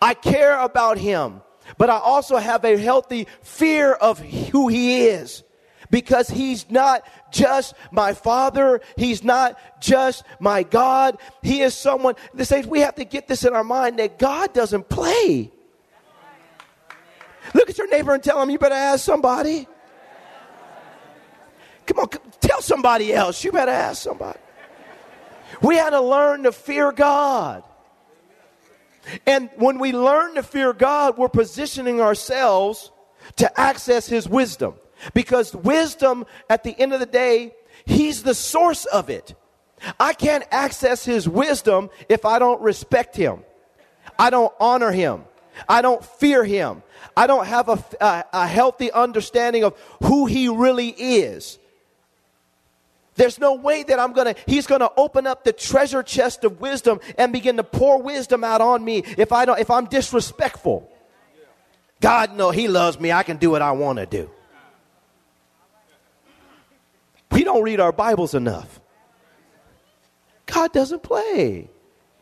I 0.00 0.14
care 0.14 0.58
about 0.58 0.98
him. 0.98 1.42
But 1.76 1.90
i 1.90 1.98
also 1.98 2.36
have 2.36 2.64
a 2.64 2.76
healthy 2.76 3.26
fear 3.42 3.92
of 3.92 4.18
who 4.18 4.68
he 4.68 5.06
is 5.06 5.42
because 5.90 6.28
he's 6.28 6.70
not 6.70 7.04
just 7.30 7.74
my 7.90 8.14
father. 8.14 8.80
He's 8.96 9.22
not 9.24 9.58
just 9.80 10.24
my 10.38 10.62
God. 10.62 11.18
He 11.42 11.60
is 11.62 11.74
someone 11.74 12.14
that 12.34 12.44
says 12.44 12.66
we 12.66 12.80
have 12.80 12.96
to 12.96 13.04
get 13.04 13.28
this 13.28 13.44
in 13.44 13.54
our 13.54 13.64
mind 13.64 13.98
that 13.98 14.18
God 14.18 14.52
doesn't 14.52 14.88
play. 14.88 15.50
Look 17.54 17.70
at 17.70 17.78
your 17.78 17.88
neighbor 17.88 18.14
and 18.14 18.22
tell 18.22 18.40
him 18.42 18.50
you 18.50 18.58
better 18.58 18.74
ask 18.74 19.04
somebody. 19.04 19.66
Come 21.86 21.98
on, 21.98 22.08
tell 22.40 22.62
somebody 22.62 23.12
else. 23.12 23.42
You 23.42 23.50
better 23.50 23.72
ask 23.72 24.02
somebody. 24.02 24.38
We 25.60 25.76
had 25.76 25.90
to 25.90 26.00
learn 26.00 26.44
to 26.44 26.52
fear 26.52 26.92
God. 26.92 27.64
And 29.26 29.50
when 29.56 29.78
we 29.78 29.92
learn 29.92 30.36
to 30.36 30.42
fear 30.42 30.72
God, 30.72 31.18
we're 31.18 31.28
positioning 31.28 32.00
ourselves 32.00 32.92
to 33.36 33.60
access 33.60 34.06
His 34.06 34.28
wisdom. 34.28 34.74
Because 35.14 35.54
wisdom, 35.54 36.26
at 36.48 36.64
the 36.64 36.78
end 36.78 36.92
of 36.92 37.00
the 37.00 37.06
day, 37.06 37.54
He's 37.84 38.22
the 38.22 38.34
source 38.34 38.84
of 38.86 39.10
it. 39.10 39.34
I 39.98 40.12
can't 40.12 40.44
access 40.50 41.04
His 41.04 41.28
wisdom 41.28 41.90
if 42.08 42.24
I 42.24 42.38
don't 42.38 42.60
respect 42.60 43.16
Him, 43.16 43.40
I 44.18 44.30
don't 44.30 44.52
honor 44.60 44.92
Him, 44.92 45.24
I 45.68 45.82
don't 45.82 46.04
fear 46.04 46.44
Him, 46.44 46.82
I 47.16 47.26
don't 47.26 47.46
have 47.46 47.68
a, 47.68 47.84
a, 48.00 48.24
a 48.32 48.46
healthy 48.46 48.92
understanding 48.92 49.64
of 49.64 49.78
who 50.02 50.26
He 50.26 50.48
really 50.48 50.88
is. 50.88 51.58
There's 53.20 53.38
no 53.38 53.54
way 53.54 53.82
that 53.82 53.98
I'm 53.98 54.14
gonna, 54.14 54.34
he's 54.46 54.66
gonna 54.66 54.88
open 54.96 55.26
up 55.26 55.44
the 55.44 55.52
treasure 55.52 56.02
chest 56.02 56.42
of 56.44 56.58
wisdom 56.58 57.00
and 57.18 57.34
begin 57.34 57.58
to 57.58 57.64
pour 57.64 58.00
wisdom 58.00 58.44
out 58.44 58.62
on 58.62 58.82
me 58.82 59.02
if 59.18 59.30
I 59.30 59.44
don't, 59.44 59.58
if 59.58 59.70
I'm 59.70 59.84
disrespectful. 59.84 60.90
God, 62.00 62.34
no, 62.34 62.50
he 62.50 62.66
loves 62.66 62.98
me. 62.98 63.12
I 63.12 63.22
can 63.22 63.36
do 63.36 63.50
what 63.50 63.60
I 63.60 63.72
want 63.72 63.98
to 63.98 64.06
do. 64.06 64.30
We 67.30 67.39
don't 67.52 67.62
read 67.62 67.80
our 67.80 67.92
Bibles 67.92 68.34
enough. 68.34 68.80
God 70.46 70.72
doesn't 70.72 71.02
play. 71.02 71.68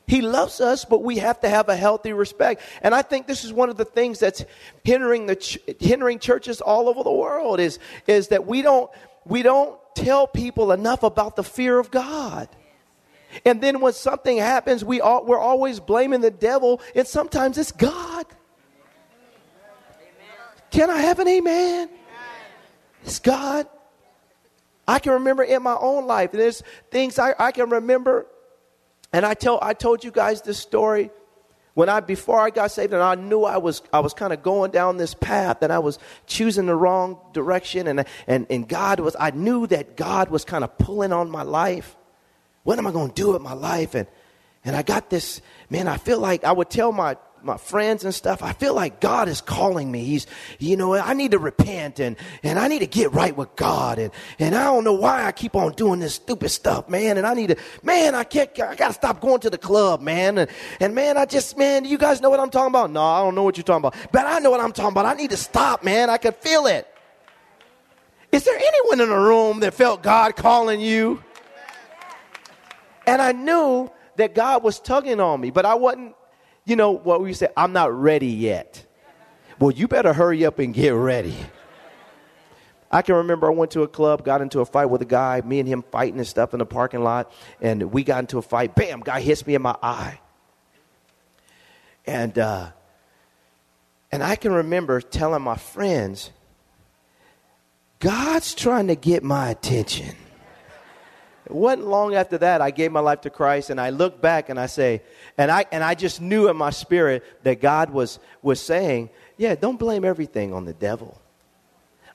He 0.06 0.22
loves 0.22 0.60
us, 0.60 0.86
but 0.86 1.02
we 1.02 1.18
have 1.18 1.40
to 1.40 1.50
have 1.50 1.68
a 1.68 1.76
healthy 1.76 2.14
respect. 2.14 2.62
And 2.80 2.94
I 2.94 3.02
think 3.02 3.26
this 3.26 3.44
is 3.44 3.52
one 3.52 3.68
of 3.68 3.76
the 3.76 3.84
things 3.84 4.18
that's 4.18 4.44
hindering 4.84 5.26
the 5.26 5.36
ch- 5.36 5.58
hindering 5.78 6.18
churches 6.18 6.62
all 6.62 6.88
over 6.88 7.02
the 7.02 7.12
world 7.12 7.60
is 7.60 7.78
is 8.06 8.28
that 8.28 8.46
we 8.46 8.62
don't 8.62 8.90
we 9.26 9.42
don't 9.42 9.78
tell 9.94 10.26
people 10.26 10.72
enough 10.72 11.02
about 11.02 11.36
the 11.36 11.44
fear 11.44 11.78
of 11.78 11.90
God. 11.90 12.48
And 13.44 13.60
then 13.60 13.80
when 13.80 13.92
something 13.92 14.38
happens, 14.38 14.82
we 14.82 15.02
all, 15.02 15.26
we're 15.26 15.38
always 15.38 15.78
blaming 15.80 16.22
the 16.22 16.30
devil, 16.30 16.80
and 16.94 17.06
sometimes 17.06 17.58
it's 17.58 17.72
God. 17.72 18.24
Can 20.70 20.88
I 20.88 21.02
have 21.02 21.18
an 21.18 21.28
amen? 21.28 21.90
It's 23.04 23.18
God. 23.18 23.66
I 24.88 24.98
can 24.98 25.12
remember 25.12 25.42
in 25.42 25.62
my 25.62 25.76
own 25.78 26.06
life. 26.06 26.32
There's 26.32 26.62
things 26.90 27.18
I, 27.18 27.34
I 27.38 27.52
can 27.52 27.68
remember, 27.68 28.26
and 29.12 29.26
I 29.26 29.34
tell 29.34 29.58
I 29.60 29.74
told 29.74 30.02
you 30.02 30.10
guys 30.10 30.40
this 30.40 30.58
story 30.58 31.10
when 31.74 31.90
I 31.90 32.00
before 32.00 32.40
I 32.40 32.48
got 32.48 32.70
saved, 32.70 32.94
and 32.94 33.02
I 33.02 33.14
knew 33.14 33.44
I 33.44 33.58
was 33.58 33.82
I 33.92 34.00
was 34.00 34.14
kind 34.14 34.32
of 34.32 34.42
going 34.42 34.70
down 34.70 34.96
this 34.96 35.12
path, 35.12 35.62
and 35.62 35.70
I 35.70 35.78
was 35.78 35.98
choosing 36.26 36.64
the 36.64 36.74
wrong 36.74 37.18
direction, 37.34 37.86
and 37.86 38.06
and 38.26 38.46
and 38.48 38.66
God 38.66 38.98
was 38.98 39.14
I 39.20 39.30
knew 39.30 39.66
that 39.66 39.94
God 39.94 40.30
was 40.30 40.46
kind 40.46 40.64
of 40.64 40.76
pulling 40.78 41.12
on 41.12 41.30
my 41.30 41.42
life. 41.42 41.94
What 42.64 42.78
am 42.78 42.86
I 42.86 42.90
going 42.90 43.10
to 43.10 43.14
do 43.14 43.32
with 43.32 43.42
my 43.42 43.52
life? 43.52 43.94
And 43.94 44.08
and 44.64 44.74
I 44.74 44.82
got 44.82 45.10
this 45.10 45.42
man. 45.68 45.86
I 45.86 45.98
feel 45.98 46.18
like 46.18 46.44
I 46.44 46.52
would 46.52 46.70
tell 46.70 46.92
my 46.92 47.18
my 47.42 47.56
friends 47.56 48.04
and 48.04 48.14
stuff, 48.14 48.42
I 48.42 48.52
feel 48.52 48.74
like 48.74 49.00
God 49.00 49.28
is 49.28 49.40
calling 49.40 49.90
me. 49.90 50.04
He's, 50.04 50.26
you 50.58 50.76
know, 50.76 50.94
I 50.94 51.14
need 51.14 51.32
to 51.32 51.38
repent 51.38 52.00
and, 52.00 52.16
and 52.42 52.58
I 52.58 52.68
need 52.68 52.80
to 52.80 52.86
get 52.86 53.12
right 53.12 53.36
with 53.36 53.54
God. 53.56 53.98
And, 53.98 54.12
and 54.38 54.54
I 54.54 54.64
don't 54.64 54.84
know 54.84 54.94
why 54.94 55.24
I 55.24 55.32
keep 55.32 55.54
on 55.56 55.72
doing 55.72 56.00
this 56.00 56.14
stupid 56.14 56.50
stuff, 56.50 56.88
man. 56.88 57.16
And 57.16 57.26
I 57.26 57.34
need 57.34 57.48
to, 57.48 57.56
man, 57.82 58.14
I 58.14 58.24
can't, 58.24 58.50
I 58.60 58.74
got 58.74 58.88
to 58.88 58.94
stop 58.94 59.20
going 59.20 59.40
to 59.40 59.50
the 59.50 59.58
club, 59.58 60.00
man. 60.00 60.38
And, 60.38 60.50
and 60.80 60.94
man, 60.94 61.16
I 61.16 61.24
just, 61.24 61.56
man, 61.56 61.84
you 61.84 61.98
guys 61.98 62.20
know 62.20 62.30
what 62.30 62.40
I'm 62.40 62.50
talking 62.50 62.72
about? 62.72 62.90
No, 62.90 63.02
I 63.02 63.20
don't 63.20 63.34
know 63.34 63.42
what 63.42 63.56
you're 63.56 63.64
talking 63.64 63.86
about. 63.86 63.96
But 64.12 64.26
I 64.26 64.38
know 64.38 64.50
what 64.50 64.60
I'm 64.60 64.72
talking 64.72 64.92
about. 64.92 65.06
I 65.06 65.14
need 65.14 65.30
to 65.30 65.36
stop, 65.36 65.84
man. 65.84 66.10
I 66.10 66.16
can 66.16 66.32
feel 66.32 66.66
it. 66.66 66.86
Is 68.30 68.44
there 68.44 68.58
anyone 68.58 69.00
in 69.00 69.08
the 69.08 69.18
room 69.18 69.60
that 69.60 69.74
felt 69.74 70.02
God 70.02 70.36
calling 70.36 70.80
you? 70.80 71.22
And 73.06 73.22
I 73.22 73.32
knew 73.32 73.90
that 74.16 74.34
God 74.34 74.62
was 74.62 74.78
tugging 74.80 75.18
on 75.18 75.40
me, 75.40 75.50
but 75.50 75.64
I 75.64 75.74
wasn't, 75.76 76.14
you 76.68 76.76
know, 76.76 76.90
what 76.90 77.22
we 77.22 77.32
say, 77.32 77.48
I'm 77.56 77.72
not 77.72 77.92
ready 77.92 78.28
yet. 78.28 78.84
Well, 79.58 79.70
you 79.70 79.88
better 79.88 80.12
hurry 80.12 80.44
up 80.44 80.58
and 80.58 80.74
get 80.74 80.90
ready. 80.90 81.34
I 82.90 83.02
can 83.02 83.16
remember 83.16 83.50
I 83.50 83.54
went 83.54 83.70
to 83.72 83.82
a 83.82 83.88
club, 83.88 84.24
got 84.24 84.40
into 84.42 84.60
a 84.60 84.66
fight 84.66 84.86
with 84.86 85.00
a 85.02 85.06
guy, 85.06 85.40
me 85.44 85.60
and 85.60 85.68
him 85.68 85.82
fighting 85.90 86.18
and 86.18 86.26
stuff 86.26 86.52
in 86.52 86.58
the 86.58 86.66
parking 86.66 87.02
lot, 87.02 87.32
and 87.60 87.90
we 87.90 88.04
got 88.04 88.20
into 88.20 88.38
a 88.38 88.42
fight. 88.42 88.74
Bam, 88.74 89.00
guy 89.00 89.20
hits 89.20 89.46
me 89.46 89.54
in 89.54 89.62
my 89.62 89.76
eye. 89.82 90.20
And 92.06 92.38
uh, 92.38 92.70
and 94.12 94.22
I 94.22 94.36
can 94.36 94.52
remember 94.52 95.00
telling 95.00 95.42
my 95.42 95.56
friends, 95.56 96.30
God's 97.98 98.54
trying 98.54 98.86
to 98.88 98.94
get 98.94 99.22
my 99.22 99.50
attention. 99.50 100.14
It 101.48 101.54
wasn't 101.54 101.86
long 101.86 102.14
after 102.14 102.36
that 102.38 102.60
I 102.60 102.70
gave 102.70 102.92
my 102.92 103.00
life 103.00 103.22
to 103.22 103.30
Christ 103.30 103.70
and 103.70 103.80
I 103.80 103.88
look 103.88 104.20
back 104.20 104.50
and 104.50 104.60
I 104.60 104.66
say, 104.66 105.02
and 105.38 105.50
I, 105.50 105.64
and 105.72 105.82
I 105.82 105.94
just 105.94 106.20
knew 106.20 106.48
in 106.48 106.56
my 106.56 106.68
spirit 106.68 107.24
that 107.42 107.62
God 107.62 107.88
was, 107.88 108.18
was 108.42 108.60
saying, 108.60 109.08
yeah, 109.38 109.54
don't 109.54 109.78
blame 109.78 110.04
everything 110.04 110.52
on 110.52 110.66
the 110.66 110.74
devil. 110.74 111.18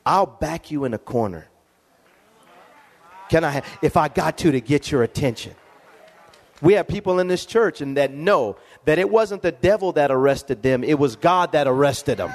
I'll 0.05 0.27
back 0.27 0.69
you 0.69 0.85
in 0.85 0.93
a 0.93 0.99
corner. 0.99 1.47
Can 3.29 3.43
I, 3.43 3.63
if 3.81 3.97
I 3.97 4.07
got 4.07 4.37
to, 4.39 4.51
to 4.51 4.61
get 4.61 4.91
your 4.91 5.01
attention? 5.01 5.55
We 6.61 6.73
have 6.73 6.87
people 6.87 7.19
in 7.19 7.27
this 7.27 7.45
church 7.45 7.81
and 7.81 7.97
that 7.97 8.13
know 8.13 8.57
that 8.85 8.99
it 8.99 9.09
wasn't 9.09 9.41
the 9.41 9.51
devil 9.51 9.93
that 9.93 10.11
arrested 10.11 10.61
them, 10.61 10.83
it 10.83 10.99
was 10.99 11.15
God 11.15 11.53
that 11.53 11.67
arrested 11.67 12.17
them. 12.17 12.31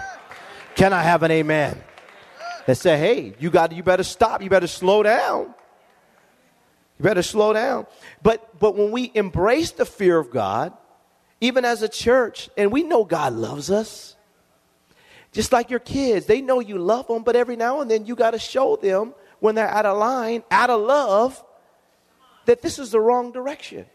Can 0.74 0.92
I 0.92 1.02
have 1.02 1.22
an 1.22 1.30
amen? 1.30 1.80
That 2.66 2.74
say, 2.74 2.98
hey, 2.98 3.34
you 3.38 3.50
got, 3.50 3.70
you 3.72 3.84
better 3.84 4.02
stop, 4.02 4.42
you 4.42 4.50
better 4.50 4.66
slow 4.66 5.04
down. 5.04 5.54
You 6.98 7.02
better 7.04 7.22
slow 7.22 7.52
down. 7.52 7.86
But, 8.22 8.58
but 8.58 8.76
when 8.76 8.90
we 8.90 9.10
embrace 9.14 9.70
the 9.70 9.84
fear 9.84 10.18
of 10.18 10.30
God, 10.30 10.72
even 11.40 11.64
as 11.64 11.82
a 11.82 11.88
church, 11.88 12.50
and 12.56 12.72
we 12.72 12.82
know 12.82 13.04
God 13.04 13.32
loves 13.32 13.70
us, 13.70 14.16
just 15.32 15.52
like 15.52 15.70
your 15.70 15.80
kids, 15.80 16.26
they 16.26 16.40
know 16.40 16.60
you 16.60 16.78
love 16.78 17.06
them, 17.06 17.22
but 17.22 17.36
every 17.36 17.56
now 17.56 17.80
and 17.80 17.90
then 17.90 18.06
you 18.06 18.16
got 18.16 18.32
to 18.32 18.38
show 18.38 18.76
them 18.76 19.14
when 19.40 19.54
they're 19.54 19.68
out 19.68 19.86
of 19.86 19.98
line, 19.98 20.42
out 20.50 20.70
of 20.70 20.80
love, 20.80 21.42
that 22.46 22.62
this 22.62 22.78
is 22.78 22.90
the 22.90 23.00
wrong 23.00 23.30
direction. 23.30 23.86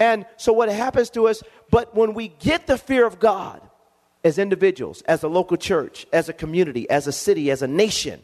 And 0.00 0.24
so 0.36 0.52
what 0.52 0.68
happens 0.70 1.10
to 1.10 1.28
us, 1.28 1.42
but 1.70 1.94
when 1.94 2.14
we 2.14 2.28
get 2.28 2.66
the 2.66 2.78
fear 2.78 3.06
of 3.06 3.18
God 3.20 3.60
as 4.22 4.38
individuals, 4.38 5.02
as 5.02 5.22
a 5.22 5.28
local 5.28 5.56
church, 5.56 6.06
as 6.12 6.28
a 6.28 6.32
community, 6.32 6.88
as 6.88 7.06
a 7.06 7.12
city, 7.12 7.50
as 7.50 7.60
a 7.60 7.68
nation, 7.68 8.22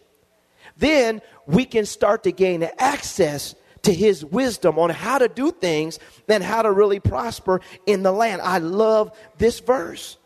then 0.80 1.22
we 1.46 1.64
can 1.64 1.86
start 1.86 2.24
to 2.24 2.32
gain 2.32 2.68
access 2.78 3.54
to 3.82 3.94
his 3.94 4.24
wisdom 4.24 4.78
on 4.78 4.90
how 4.90 5.18
to 5.18 5.28
do 5.28 5.52
things 5.52 5.98
and 6.28 6.42
how 6.42 6.62
to 6.62 6.70
really 6.70 7.00
prosper 7.00 7.60
in 7.86 8.02
the 8.02 8.12
land. 8.12 8.42
I 8.42 8.58
love 8.58 9.16
this 9.38 9.60
verse. 9.60 10.18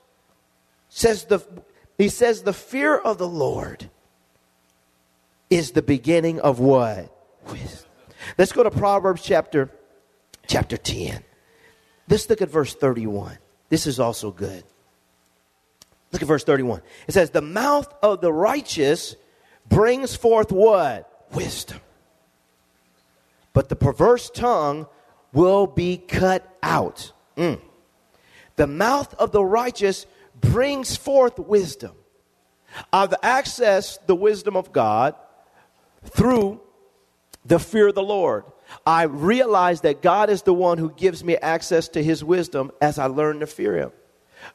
Says 0.88 1.24
the 1.24 1.40
he 1.98 2.08
says 2.08 2.42
the 2.42 2.52
fear 2.52 2.96
of 2.96 3.18
the 3.18 3.28
Lord 3.28 3.88
is 5.50 5.72
the 5.72 5.82
beginning 5.82 6.40
of 6.40 6.58
what? 6.58 7.12
Wisdom. 7.46 7.90
Let's 8.38 8.52
go 8.52 8.62
to 8.62 8.70
Proverbs 8.70 9.22
chapter 9.22 9.70
chapter 10.46 10.76
10. 10.76 11.22
Let's 12.08 12.28
look 12.28 12.42
at 12.42 12.50
verse 12.50 12.74
31. 12.74 13.38
This 13.68 13.86
is 13.86 13.98
also 14.00 14.30
good. 14.30 14.64
Look 16.12 16.22
at 16.22 16.28
verse 16.28 16.44
31. 16.44 16.82
It 17.08 17.12
says, 17.12 17.30
The 17.30 17.42
mouth 17.42 17.92
of 18.02 18.20
the 18.20 18.32
righteous 18.32 19.16
brings 19.74 20.14
forth 20.14 20.52
what? 20.52 21.26
Wisdom. 21.32 21.80
But 23.52 23.68
the 23.68 23.76
perverse 23.76 24.30
tongue 24.30 24.86
will 25.32 25.66
be 25.66 25.96
cut 25.96 26.48
out. 26.62 27.12
Mm. 27.36 27.60
The 28.56 28.66
mouth 28.66 29.12
of 29.14 29.32
the 29.32 29.44
righteous 29.44 30.06
brings 30.40 30.96
forth 30.96 31.38
wisdom. 31.38 31.92
I've 32.92 33.10
accessed 33.22 34.06
the 34.06 34.14
wisdom 34.14 34.56
of 34.56 34.72
God 34.72 35.14
through 36.04 36.60
the 37.44 37.58
fear 37.58 37.88
of 37.88 37.94
the 37.94 38.02
Lord. 38.02 38.44
I 38.86 39.04
realize 39.04 39.82
that 39.82 40.02
God 40.02 40.30
is 40.30 40.42
the 40.42 40.54
one 40.54 40.78
who 40.78 40.90
gives 40.92 41.22
me 41.22 41.36
access 41.36 41.88
to 41.90 42.02
his 42.02 42.24
wisdom 42.24 42.72
as 42.80 42.98
I 42.98 43.06
learn 43.06 43.40
to 43.40 43.46
fear 43.46 43.76
him. 43.76 43.92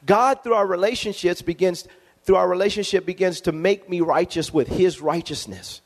God, 0.04 0.42
through 0.42 0.54
our 0.54 0.66
relationships, 0.66 1.42
begins 1.42 1.86
through 2.30 2.36
our 2.36 2.48
relationship 2.48 3.04
begins 3.04 3.40
to 3.40 3.50
make 3.50 3.90
me 3.90 4.00
righteous 4.00 4.54
with 4.54 4.68
His 4.68 5.00
righteousness. 5.00 5.80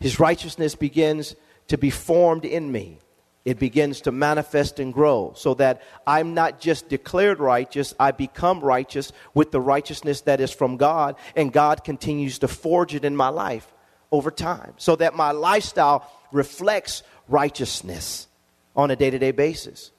His 0.00 0.18
righteousness 0.18 0.74
begins 0.74 1.36
to 1.68 1.76
be 1.76 1.90
formed 1.90 2.46
in 2.46 2.72
me. 2.72 2.98
It 3.44 3.58
begins 3.58 4.00
to 4.00 4.10
manifest 4.10 4.80
and 4.80 4.90
grow 4.90 5.34
so 5.36 5.52
that 5.52 5.82
I'm 6.06 6.32
not 6.32 6.60
just 6.60 6.88
declared 6.88 7.40
righteous, 7.40 7.92
I 8.00 8.12
become 8.12 8.60
righteous 8.60 9.12
with 9.34 9.50
the 9.50 9.60
righteousness 9.60 10.22
that 10.22 10.40
is 10.40 10.50
from 10.50 10.78
God, 10.78 11.14
and 11.36 11.52
God 11.52 11.84
continues 11.84 12.38
to 12.38 12.48
forge 12.48 12.94
it 12.94 13.04
in 13.04 13.14
my 13.14 13.28
life 13.28 13.70
over 14.10 14.30
time 14.30 14.72
so 14.78 14.96
that 14.96 15.14
my 15.14 15.32
lifestyle 15.32 16.10
reflects 16.32 17.02
righteousness 17.28 18.28
on 18.74 18.90
a 18.90 18.96
day 18.96 19.10
to 19.10 19.18
day 19.18 19.32
basis. 19.32 19.90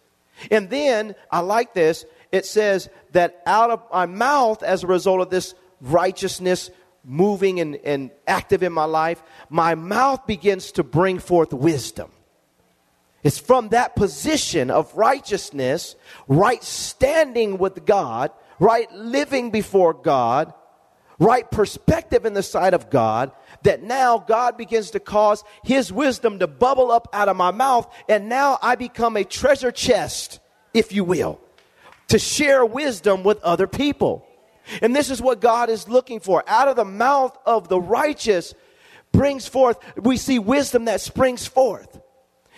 And 0.50 0.72
then, 0.72 1.14
I 1.30 1.42
like 1.42 1.76
this, 1.76 2.04
it 2.32 2.48
says 2.48 2.90
that 3.12 3.44
out 3.46 3.70
of 3.70 3.84
my 3.92 4.08
mouth, 4.08 4.64
as 4.64 4.84
a 4.84 4.88
result 4.88 5.22
of 5.22 5.30
this 5.30 5.54
righteousness 5.82 6.70
moving 7.04 7.60
and, 7.60 7.76
and 7.78 8.12
active 8.28 8.64
in 8.64 8.74
my 8.74 8.84
life, 8.84 9.22
my 9.50 9.76
mouth 9.76 10.26
begins 10.28 10.74
to 10.74 10.84
bring 10.84 11.20
forth 11.20 11.54
wisdom. 11.54 12.12
It's 13.24 13.40
from 13.40 13.70
that 13.70 13.96
position 13.96 14.70
of 14.70 14.94
righteousness, 14.96 15.96
right 16.28 16.64
standing 16.64 17.58
with 17.58 17.86
God, 17.86 18.32
right 18.60 18.92
living 18.92 19.52
before 19.52 19.94
God, 19.94 20.54
right 21.20 21.50
perspective 21.50 22.26
in 22.26 22.34
the 22.34 22.44
sight 22.44 22.74
of 22.74 22.90
God, 22.90 23.32
that 23.64 23.82
now 23.82 24.20
God 24.20 24.58
begins 24.58 24.92
to 24.92 25.00
cause 25.00 25.44
His 25.64 25.92
wisdom 25.92 26.40
to 26.40 26.48
bubble 26.48 26.92
up 26.92 27.08
out 27.14 27.30
of 27.30 27.38
my 27.38 27.52
mouth, 27.52 27.92
and 28.08 28.30
now 28.30 28.60
I 28.62 28.76
become 28.76 29.18
a 29.18 29.24
treasure 29.24 29.72
chest, 29.72 30.40
if 30.74 30.92
you 30.92 31.04
will 31.04 31.40
to 32.08 32.20
share 32.20 32.66
wisdom 32.66 33.24
with 33.24 33.42
other 33.44 33.68
people. 33.68 34.27
And 34.82 34.96
this 34.96 35.10
is 35.10 35.22
what 35.22 35.42
God 35.42 35.70
is 35.70 35.88
looking 35.88 36.20
for. 36.20 36.44
Out 36.48 36.68
of 36.68 36.76
the 36.76 36.86
mouth 36.86 37.38
of 37.46 37.68
the 37.68 37.80
righteous 37.80 38.54
brings 39.12 39.48
forth, 39.48 39.78
we 39.98 40.18
see 40.18 40.40
wisdom 40.40 40.86
that 40.86 41.02
springs 41.02 41.48
forth. 41.48 42.00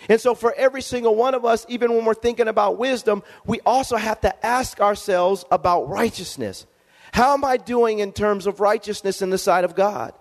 And 0.08 0.20
so, 0.20 0.34
for 0.34 0.54
every 0.54 0.82
single 0.82 1.14
one 1.14 1.34
of 1.34 1.44
us, 1.44 1.66
even 1.68 1.92
when 1.94 2.04
we're 2.04 2.14
thinking 2.14 2.48
about 2.48 2.78
wisdom, 2.78 3.22
we 3.44 3.60
also 3.66 3.96
have 3.96 4.20
to 4.22 4.46
ask 4.46 4.80
ourselves 4.80 5.44
about 5.50 5.88
righteousness. 5.88 6.66
How 7.12 7.34
am 7.34 7.44
I 7.44 7.56
doing 7.56 7.98
in 7.98 8.12
terms 8.12 8.46
of 8.46 8.60
righteousness 8.60 9.20
in 9.20 9.30
the 9.30 9.38
sight 9.38 9.64
of 9.64 9.74
God? 9.74 10.14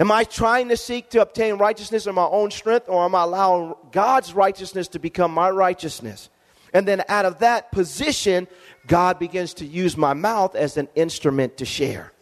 Am 0.00 0.10
I 0.10 0.24
trying 0.24 0.70
to 0.70 0.76
seek 0.76 1.10
to 1.10 1.22
obtain 1.22 1.54
righteousness 1.54 2.06
in 2.06 2.16
my 2.16 2.24
own 2.24 2.50
strength, 2.50 2.88
or 2.88 3.04
am 3.04 3.14
I 3.14 3.22
allowing 3.22 3.74
God's 3.92 4.34
righteousness 4.34 4.88
to 4.88 4.98
become 4.98 5.32
my 5.32 5.50
righteousness? 5.50 6.30
And 6.74 6.86
then 6.88 7.04
out 7.08 7.24
of 7.24 7.38
that 7.38 7.70
position, 7.70 8.48
God 8.88 9.20
begins 9.20 9.54
to 9.54 9.64
use 9.64 9.96
my 9.96 10.12
mouth 10.12 10.56
as 10.56 10.76
an 10.76 10.88
instrument 10.96 11.56
to 11.58 11.64
share. 11.64 12.12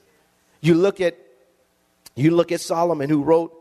You 0.60 0.74
look 0.74 1.00
at 1.00 1.18
you 2.14 2.30
look 2.30 2.52
at 2.52 2.60
Solomon 2.60 3.08
who 3.08 3.22
wrote 3.22 3.54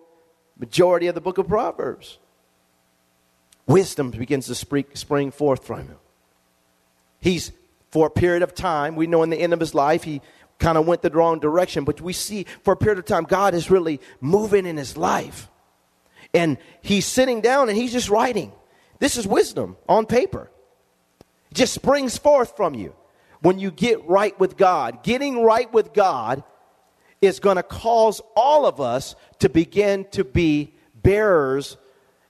majority 0.60 1.08
of 1.08 1.16
the 1.16 1.22
book 1.22 1.38
of 1.38 1.48
Proverbs. 1.48 2.20
Wisdom 3.66 4.12
begins 4.12 4.48
to 4.48 4.56
spring, 4.56 4.86
spring 4.94 5.32
forth 5.32 5.66
from 5.66 5.88
him. 5.88 5.98
He's 7.22 7.54
for 7.92 8.08
a 8.08 8.10
period 8.10 8.44
of 8.44 8.54
time, 8.54 8.96
we 8.96 9.08
know 9.08 9.24
in 9.24 9.30
the 9.30 9.40
end 9.40 9.54
of 9.54 9.60
his 9.60 9.74
life 9.74 10.04
he 10.04 10.22
kind 10.60 10.78
of 10.78 10.86
went 10.86 11.02
the 11.02 11.10
wrong 11.10 11.40
direction, 11.40 11.86
but 11.86 12.02
we 12.02 12.14
see 12.14 12.46
for 12.64 12.74
a 12.74 12.78
period 12.78 13.00
of 13.00 13.06
time 13.06 13.24
God 13.24 13.54
is 13.54 13.72
really 13.72 14.02
moving 14.20 14.66
in 14.66 14.76
his 14.76 14.98
life. 14.98 15.50
And 16.34 16.58
he's 16.82 17.06
sitting 17.06 17.40
down 17.42 17.70
and 17.70 17.78
he's 17.78 17.94
just 17.94 18.10
writing. 18.10 18.52
This 19.00 19.18
is 19.18 19.26
wisdom 19.26 19.78
on 19.88 20.06
paper. 20.06 20.51
Just 21.54 21.74
springs 21.74 22.18
forth 22.18 22.56
from 22.56 22.74
you 22.74 22.96
when 23.42 23.60
you 23.60 23.72
get 23.72 24.08
right 24.08 24.38
with 24.40 24.58
God. 24.58 25.04
Getting 25.04 25.44
right 25.44 25.72
with 25.74 25.94
God 25.94 26.44
is 27.22 27.40
going 27.40 27.58
to 27.58 27.64
cause 27.64 28.22
all 28.36 28.66
of 28.66 28.80
us 28.80 29.16
to 29.40 29.50
begin 29.50 30.06
to 30.12 30.24
be 30.24 30.74
bearers 30.96 31.78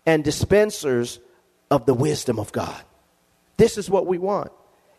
and 0.05 0.23
dispensers 0.23 1.19
of 1.69 1.85
the 1.85 1.93
wisdom 1.93 2.39
of 2.39 2.51
God. 2.51 2.81
This 3.57 3.77
is 3.77 3.89
what 3.89 4.07
we 4.07 4.17
want. 4.17 4.51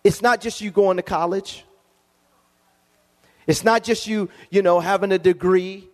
It's 0.05 0.23
not 0.23 0.41
just 0.41 0.61
you 0.61 0.71
going 0.71 0.97
to 0.97 1.03
college. 1.03 1.65
It's 3.47 3.65
not 3.65 3.83
just 3.83 4.07
you, 4.07 4.31
you 4.51 4.63
know, 4.63 4.81
having 4.81 5.13
a 5.13 5.19
degree 5.19 5.89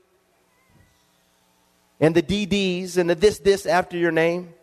and 2.01 2.15
the 2.15 2.23
DDs 2.23 2.97
and 2.97 3.11
the 3.11 3.15
this, 3.15 3.39
this 3.39 3.67
after 3.67 3.97
your 3.97 4.13
name. 4.13 4.55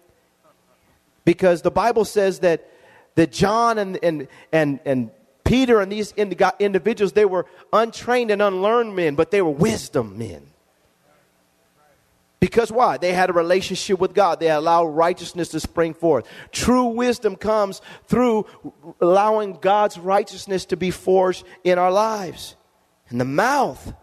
Because 1.25 1.63
the 1.63 1.71
Bible 1.71 2.05
says 2.05 2.39
that, 2.39 2.69
that 3.15 3.31
John 3.31 3.77
and, 3.77 3.97
and, 4.03 4.27
and, 4.51 4.79
and 4.85 5.11
Peter 5.43 5.79
and 5.79 5.91
these 5.91 6.11
individuals, 6.13 7.13
they 7.13 7.25
were 7.25 7.45
untrained 7.71 8.31
and 8.31 8.41
unlearned 8.41 8.95
men, 8.95 9.15
but 9.15 9.31
they 9.31 9.41
were 9.41 9.51
wisdom 9.51 10.17
men. 10.17 10.47
Because 12.39 12.71
why? 12.71 12.97
They 12.97 13.13
had 13.13 13.29
a 13.29 13.33
relationship 13.33 13.99
with 13.99 14.13
God. 14.13 14.39
They 14.39 14.51
allowed 14.51 14.87
righteousness 14.87 15.49
to 15.49 15.59
spring 15.59 15.93
forth. 15.93 16.27
True 16.51 16.85
wisdom 16.85 17.35
comes 17.35 17.81
through 18.05 18.45
allowing 19.01 19.53
God's 19.53 19.97
righteousness 19.97 20.65
to 20.65 20.77
be 20.77 20.91
forged 20.91 21.43
in 21.63 21.79
our 21.79 21.91
lives. 21.91 22.55
And 23.09 23.19
the 23.19 23.25
mouth 23.25 23.93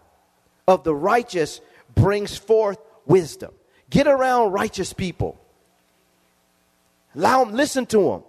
of 0.67 0.83
the 0.83 0.95
righteous 0.95 1.61
brings 1.95 2.35
forth 2.35 2.79
wisdom. 3.05 3.53
Get 3.89 4.07
around 4.07 4.51
righteous 4.51 4.91
people. 4.91 5.39
Allow 7.15 7.45
them, 7.45 7.53
listen 7.53 7.85
to 7.87 8.03
them. 8.03 8.23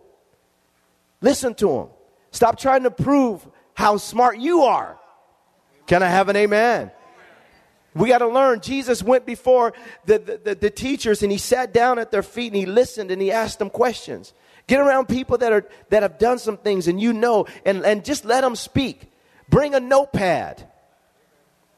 Listen 1.20 1.54
to 1.54 1.68
them. 1.68 1.88
Stop 2.30 2.58
trying 2.58 2.82
to 2.82 2.90
prove 2.90 3.46
how 3.74 3.96
smart 3.96 4.38
you 4.38 4.62
are. 4.62 4.98
Can 5.86 6.02
I 6.02 6.08
have 6.08 6.28
an 6.28 6.36
amen? 6.36 6.90
We 7.94 8.08
got 8.08 8.18
to 8.18 8.28
learn. 8.28 8.60
Jesus 8.60 9.02
went 9.02 9.24
before 9.24 9.72
the, 10.04 10.18
the, 10.18 10.40
the, 10.42 10.54
the, 10.56 10.70
teachers 10.70 11.22
and 11.22 11.30
he 11.30 11.38
sat 11.38 11.72
down 11.72 11.98
at 12.00 12.10
their 12.10 12.24
feet 12.24 12.48
and 12.48 12.56
he 12.56 12.66
listened 12.66 13.12
and 13.12 13.22
he 13.22 13.30
asked 13.30 13.60
them 13.60 13.70
questions. 13.70 14.32
Get 14.66 14.80
around 14.80 15.08
people 15.08 15.38
that, 15.38 15.52
are, 15.52 15.68
that 15.90 16.02
have 16.02 16.18
done 16.18 16.38
some 16.38 16.56
things 16.56 16.88
and 16.88 17.00
you 17.00 17.12
know, 17.12 17.46
and, 17.64 17.84
and 17.84 18.04
just 18.04 18.24
let 18.24 18.40
them 18.40 18.56
speak. 18.56 19.12
Bring 19.48 19.74
a 19.74 19.80
notepad. 19.80 20.68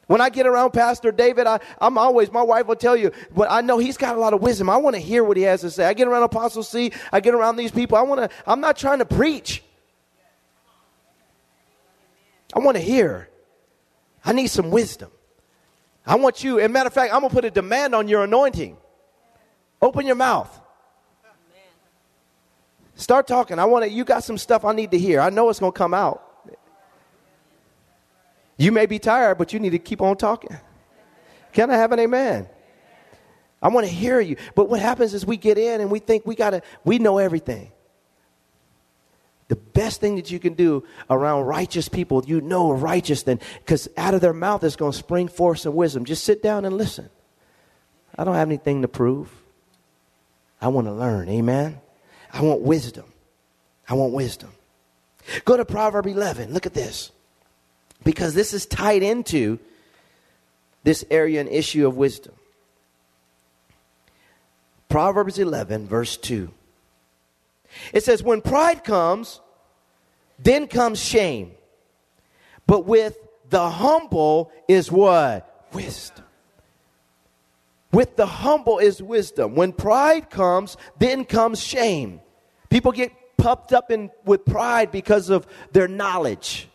When 0.07 0.21
I 0.21 0.29
get 0.29 0.47
around 0.47 0.71
Pastor 0.71 1.11
David, 1.11 1.47
I, 1.47 1.59
am 1.81 1.97
always, 1.97 2.31
my 2.31 2.41
wife 2.41 2.65
will 2.65 2.77
tell 2.77 2.95
you, 2.95 3.11
but 3.35 3.51
I 3.51 3.59
know 3.59 3.77
he's 3.77 3.97
got 3.97 4.15
a 4.15 4.19
lot 4.19 4.33
of 4.33 4.41
wisdom. 4.41 4.69
I 4.69 4.77
want 4.77 4.95
to 4.95 5.01
hear 5.01 5.23
what 5.23 5.35
he 5.35 5.43
has 5.43 5.61
to 5.61 5.69
say. 5.69 5.85
I 5.85 5.93
get 5.93 6.07
around 6.07 6.23
Apostle 6.23 6.63
C, 6.63 6.91
I 7.11 7.19
get 7.19 7.33
around 7.33 7.57
these 7.57 7.71
people. 7.71 7.97
I 7.97 8.01
want 8.01 8.21
to, 8.21 8.29
I'm 8.45 8.61
not 8.61 8.77
trying 8.77 8.99
to 8.99 9.05
preach. 9.05 9.63
I 12.53 12.59
want 12.59 12.77
to 12.77 12.83
hear. 12.83 13.29
I 14.23 14.31
need 14.31 14.47
some 14.47 14.71
wisdom. 14.71 15.11
I 16.05 16.15
want 16.15 16.41
you, 16.41 16.59
as 16.59 16.65
a 16.65 16.69
matter 16.69 16.87
of 16.87 16.93
fact, 16.93 17.13
I'm 17.13 17.19
going 17.19 17.29
to 17.29 17.35
put 17.35 17.45
a 17.45 17.51
demand 17.51 17.93
on 17.93 18.07
your 18.07 18.23
anointing. 18.23 18.77
Open 19.81 20.05
your 20.05 20.15
mouth. 20.15 20.61
Start 22.95 23.27
talking. 23.27 23.59
I 23.59 23.65
want 23.65 23.83
to, 23.83 23.91
you 23.91 24.05
got 24.05 24.23
some 24.23 24.37
stuff 24.37 24.63
I 24.63 24.73
need 24.73 24.91
to 24.91 24.97
hear. 24.97 25.19
I 25.19 25.29
know 25.29 25.49
it's 25.49 25.59
going 25.59 25.73
to 25.73 25.77
come 25.77 25.93
out. 25.93 26.26
You 28.57 28.71
may 28.71 28.87
be 28.87 28.99
tired, 28.99 29.37
but 29.37 29.53
you 29.53 29.59
need 29.59 29.71
to 29.71 29.79
keep 29.79 30.01
on 30.01 30.17
talking. 30.17 30.57
Can 31.53 31.69
I 31.71 31.77
have 31.77 31.91
an 31.91 31.99
amen? 31.99 32.47
I 33.61 33.69
want 33.69 33.87
to 33.87 33.93
hear 33.93 34.19
you. 34.19 34.37
But 34.55 34.69
what 34.69 34.79
happens 34.79 35.13
is 35.13 35.25
we 35.25 35.37
get 35.37 35.57
in 35.57 35.81
and 35.81 35.89
we 35.89 35.99
think 35.99 36.25
we 36.25 36.35
got 36.35 36.51
to, 36.51 36.61
we 36.83 36.99
know 36.99 37.17
everything. 37.17 37.71
The 39.47 39.55
best 39.55 40.01
thing 40.01 40.17
that 40.17 40.29
you 40.29 40.39
can 40.39 40.53
do 40.53 40.83
around 41.09 41.45
righteous 41.45 41.87
people, 41.87 42.23
you 42.25 42.41
know 42.41 42.71
righteous 42.71 43.23
then, 43.23 43.39
because 43.59 43.87
out 43.95 44.13
of 44.13 44.21
their 44.21 44.33
mouth 44.33 44.63
is 44.63 44.75
going 44.75 44.91
to 44.91 44.97
spring 44.97 45.29
forth 45.29 45.59
some 45.59 45.73
wisdom. 45.73 46.03
Just 46.03 46.25
sit 46.25 46.43
down 46.43 46.65
and 46.65 46.77
listen. 46.77 47.09
I 48.17 48.23
don't 48.23 48.35
have 48.35 48.49
anything 48.49 48.81
to 48.81 48.87
prove. 48.87 49.31
I 50.59 50.67
want 50.67 50.87
to 50.87 50.93
learn. 50.93 51.29
Amen. 51.29 51.79
I 52.33 52.41
want 52.41 52.61
wisdom. 52.61 53.05
I 53.87 53.93
want 53.93 54.13
wisdom. 54.13 54.51
Go 55.45 55.55
to 55.55 55.63
Proverb 55.63 56.07
11. 56.07 56.53
Look 56.53 56.65
at 56.65 56.73
this 56.73 57.11
because 58.03 58.33
this 58.33 58.53
is 58.53 58.65
tied 58.65 59.03
into 59.03 59.59
this 60.83 61.03
area 61.11 61.41
and 61.41 61.49
issue 61.49 61.85
of 61.87 61.97
wisdom. 61.97 62.33
Proverbs 64.89 65.37
11, 65.37 65.87
verse 65.87 66.17
2. 66.17 66.49
It 67.93 68.03
says, 68.03 68.23
When 68.23 68.41
pride 68.41 68.83
comes, 68.83 69.41
then 70.39 70.67
comes 70.67 70.99
shame. 70.99 71.51
But 72.65 72.85
with 72.85 73.17
the 73.49 73.69
humble 73.69 74.51
is 74.67 74.91
what? 74.91 75.67
Wisdom. 75.73 76.25
With 77.91 78.15
the 78.15 78.25
humble 78.25 78.79
is 78.79 79.01
wisdom. 79.01 79.55
When 79.55 79.71
pride 79.71 80.29
comes, 80.29 80.77
then 80.99 81.25
comes 81.25 81.61
shame. 81.61 82.19
People 82.69 82.91
get 82.91 83.11
puffed 83.37 83.71
up 83.71 83.91
in, 83.91 84.11
with 84.25 84.45
pride 84.45 84.91
because 84.91 85.29
of 85.29 85.47
their 85.71 85.87
knowledge. 85.87 86.67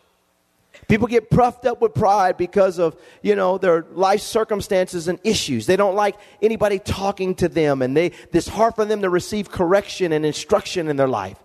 People 0.87 1.07
get 1.07 1.29
puffed 1.29 1.65
up 1.65 1.81
with 1.81 1.93
pride 1.93 2.37
because 2.37 2.79
of, 2.79 2.99
you 3.21 3.35
know, 3.35 3.57
their 3.57 3.85
life 3.91 4.21
circumstances 4.21 5.07
and 5.07 5.19
issues. 5.23 5.65
They 5.65 5.75
don't 5.75 5.95
like 5.95 6.15
anybody 6.41 6.79
talking 6.79 7.35
to 7.35 7.47
them 7.47 7.81
and 7.81 7.95
they, 7.95 8.11
it's 8.31 8.47
hard 8.47 8.75
for 8.75 8.85
them 8.85 9.01
to 9.01 9.09
receive 9.09 9.49
correction 9.49 10.11
and 10.11 10.25
instruction 10.25 10.87
in 10.87 10.95
their 10.95 11.07
life 11.07 11.37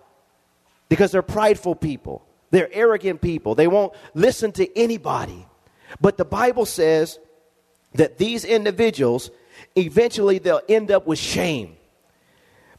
because 0.88 1.12
they're 1.12 1.22
prideful 1.22 1.74
people. 1.74 2.24
They're 2.50 2.72
arrogant 2.72 3.20
people. 3.20 3.54
They 3.54 3.68
won't 3.68 3.92
listen 4.14 4.52
to 4.52 4.78
anybody. 4.78 5.46
But 6.00 6.16
the 6.16 6.24
Bible 6.24 6.66
says 6.66 7.18
that 7.94 8.18
these 8.18 8.44
individuals, 8.44 9.30
eventually 9.76 10.38
they'll 10.38 10.62
end 10.68 10.90
up 10.90 11.06
with 11.06 11.18
shame. 11.18 11.76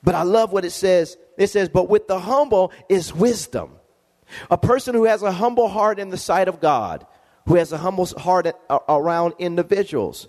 But 0.04 0.16
I 0.16 0.24
love 0.24 0.52
what 0.52 0.66
it 0.66 0.72
says. 0.72 1.18
It 1.38 1.48
says, 1.48 1.70
but 1.70 1.90
with 1.90 2.08
the 2.08 2.20
humble 2.20 2.72
is 2.88 3.14
wisdom. 3.14 3.79
A 4.50 4.58
person 4.58 4.96
who 4.96 5.06
has 5.06 5.24
a 5.24 5.32
humble 5.32 5.70
heart 5.70 6.00
in 6.00 6.10
the 6.10 6.18
sight 6.18 6.48
of 6.48 6.60
God, 6.60 7.06
who 7.48 7.56
has 7.56 7.72
a 7.72 7.78
humble 7.78 8.06
heart 8.06 8.48
around 8.88 9.34
individuals. 9.40 10.28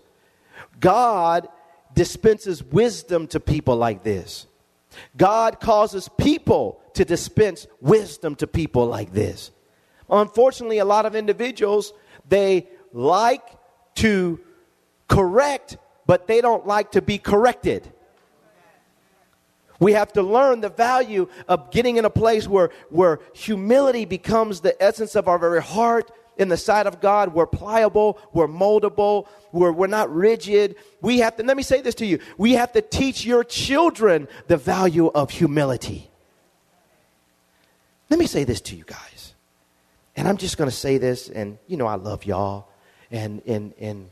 God 0.78 1.48
dispenses 1.94 2.62
wisdom 2.62 3.26
to 3.28 3.40
people 3.40 3.76
like 3.76 4.02
this. 4.02 4.46
God 5.16 5.60
causes 5.60 6.08
people 6.18 6.80
to 6.94 7.04
dispense 7.04 7.66
wisdom 7.80 8.34
to 8.36 8.46
people 8.46 8.86
like 8.86 9.12
this. 9.12 9.50
Unfortunately, 10.08 10.78
a 10.78 10.84
lot 10.84 11.06
of 11.06 11.14
individuals, 11.14 11.92
they 12.28 12.68
like 12.92 13.46
to 13.96 14.40
correct, 15.08 15.76
but 16.06 16.26
they 16.26 16.40
don't 16.40 16.66
like 16.66 16.92
to 16.92 17.02
be 17.02 17.18
corrected. 17.18 17.92
We 19.80 19.94
have 19.94 20.12
to 20.12 20.22
learn 20.22 20.60
the 20.60 20.68
value 20.68 21.28
of 21.48 21.70
getting 21.70 21.96
in 21.96 22.04
a 22.04 22.10
place 22.10 22.46
where, 22.46 22.70
where 22.90 23.18
humility 23.32 24.04
becomes 24.04 24.60
the 24.60 24.80
essence 24.80 25.16
of 25.16 25.26
our 25.26 25.38
very 25.38 25.62
heart 25.62 26.12
in 26.36 26.48
the 26.48 26.56
sight 26.56 26.86
of 26.86 27.00
God. 27.00 27.34
We're 27.34 27.46
pliable, 27.46 28.18
we're 28.32 28.46
moldable, 28.46 29.26
we're, 29.52 29.72
we're 29.72 29.86
not 29.86 30.14
rigid. 30.14 30.76
We 31.00 31.18
have 31.20 31.36
to, 31.36 31.42
let 31.42 31.56
me 31.56 31.62
say 31.62 31.80
this 31.80 31.94
to 31.96 32.06
you, 32.06 32.18
we 32.36 32.52
have 32.52 32.72
to 32.72 32.82
teach 32.82 33.24
your 33.24 33.42
children 33.42 34.28
the 34.46 34.58
value 34.58 35.06
of 35.08 35.30
humility. 35.30 36.10
Let 38.10 38.18
me 38.18 38.26
say 38.26 38.44
this 38.44 38.60
to 38.62 38.76
you 38.76 38.84
guys. 38.84 39.34
And 40.14 40.28
I'm 40.28 40.36
just 40.36 40.58
going 40.58 40.68
to 40.68 40.76
say 40.76 40.98
this, 40.98 41.28
and 41.30 41.56
you 41.66 41.78
know, 41.78 41.86
I 41.86 41.94
love 41.94 42.26
y'all, 42.26 42.68
and, 43.10 43.40
and, 43.46 43.72
and 43.78 44.10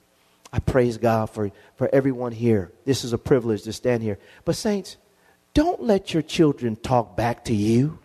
I 0.50 0.60
praise 0.60 0.96
God 0.96 1.26
for, 1.26 1.50
for 1.76 1.90
everyone 1.92 2.32
here. 2.32 2.72
This 2.86 3.04
is 3.04 3.12
a 3.12 3.18
privilege 3.18 3.64
to 3.64 3.72
stand 3.72 4.02
here. 4.02 4.18
But, 4.44 4.56
saints, 4.56 4.96
don't 5.58 5.82
let 5.82 6.14
your 6.14 6.22
children 6.22 6.76
talk 6.76 7.16
back 7.16 7.46
to 7.46 7.52
you. 7.52 7.98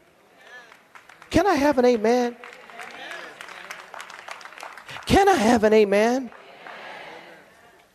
Can 1.30 1.46
I 1.46 1.54
have 1.54 1.78
an 1.78 1.86
amen? 1.86 2.36
Can 5.06 5.30
I 5.30 5.36
have 5.36 5.64
an 5.64 5.72
amen? 5.72 6.32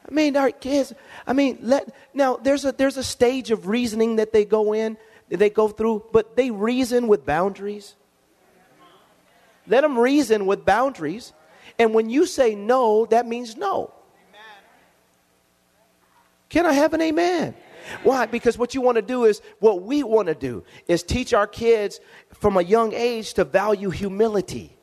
I 0.08 0.14
mean, 0.14 0.36
our 0.36 0.52
kids, 0.52 0.92
I 1.26 1.32
mean, 1.32 1.58
let 1.60 1.92
now 2.14 2.36
there's 2.36 2.64
a 2.64 2.70
there's 2.70 2.98
a 2.98 3.02
stage 3.02 3.50
of 3.50 3.66
reasoning 3.66 4.14
that 4.16 4.32
they 4.32 4.44
go 4.44 4.74
in, 4.74 4.96
they 5.28 5.50
go 5.50 5.66
through, 5.66 6.04
but 6.12 6.36
they 6.36 6.52
reason 6.52 7.08
with 7.08 7.26
boundaries. 7.26 7.96
Let 9.66 9.80
them 9.80 9.98
reason 9.98 10.46
with 10.46 10.64
boundaries. 10.64 11.32
And 11.80 11.94
when 11.94 12.10
you 12.10 12.26
say 12.26 12.54
no, 12.54 13.06
that 13.06 13.26
means 13.26 13.56
no. 13.56 13.92
Can 16.48 16.64
I 16.64 16.74
have 16.74 16.94
an 16.94 17.02
amen? 17.02 17.56
Why? 18.02 18.26
Because 18.26 18.58
what 18.58 18.74
you 18.74 18.80
want 18.80 18.96
to 18.96 19.02
do 19.02 19.24
is, 19.24 19.40
what 19.60 19.82
we 19.82 20.02
want 20.02 20.28
to 20.28 20.34
do 20.34 20.64
is 20.86 21.02
teach 21.02 21.32
our 21.32 21.46
kids 21.46 22.00
from 22.32 22.56
a 22.56 22.62
young 22.62 22.92
age 22.92 23.34
to 23.34 23.44
value 23.44 23.90
humility, 23.90 24.76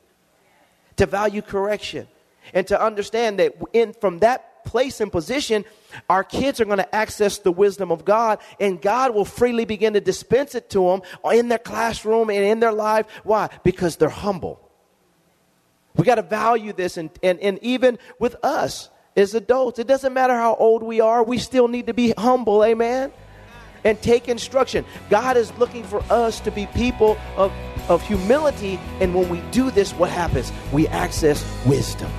to 0.96 1.06
value 1.06 1.42
correction, 1.42 2.08
and 2.54 2.66
to 2.68 2.80
understand 2.80 3.38
that 3.38 3.54
in, 3.72 3.92
from 3.94 4.20
that 4.20 4.64
place 4.64 5.00
and 5.00 5.10
position, 5.12 5.64
our 6.10 6.24
kids 6.24 6.60
are 6.60 6.64
going 6.64 6.78
to 6.78 6.94
access 6.94 7.38
the 7.38 7.52
wisdom 7.52 7.90
of 7.90 8.04
God, 8.04 8.40
and 8.60 8.82
God 8.82 9.14
will 9.14 9.24
freely 9.24 9.64
begin 9.64 9.94
to 9.94 10.00
dispense 10.00 10.54
it 10.54 10.68
to 10.70 10.84
them 10.86 11.02
in 11.32 11.48
their 11.48 11.58
classroom 11.58 12.30
and 12.30 12.44
in 12.44 12.60
their 12.60 12.72
life. 12.72 13.06
Why? 13.24 13.48
Because 13.62 13.96
they're 13.96 14.08
humble. 14.08 14.60
We 15.94 16.04
got 16.04 16.16
to 16.16 16.22
value 16.22 16.72
this, 16.72 16.96
and, 16.98 17.10
and, 17.22 17.38
and 17.40 17.58
even 17.62 17.98
with 18.18 18.36
us, 18.42 18.90
as 19.16 19.34
adults. 19.34 19.78
It 19.78 19.86
doesn't 19.86 20.12
matter 20.12 20.34
how 20.34 20.54
old 20.54 20.82
we 20.82 21.00
are, 21.00 21.22
we 21.22 21.38
still 21.38 21.68
need 21.68 21.86
to 21.86 21.94
be 21.94 22.12
humble, 22.16 22.64
amen? 22.64 23.12
And 23.84 24.00
take 24.02 24.28
instruction. 24.28 24.84
God 25.10 25.36
is 25.36 25.56
looking 25.58 25.84
for 25.84 26.02
us 26.10 26.40
to 26.40 26.50
be 26.50 26.66
people 26.66 27.16
of 27.36 27.52
of 27.88 28.02
humility. 28.02 28.80
And 29.00 29.14
when 29.14 29.28
we 29.28 29.40
do 29.52 29.70
this, 29.70 29.92
what 29.92 30.10
happens? 30.10 30.52
We 30.72 30.88
access 30.88 31.44
wisdom. 31.64 32.10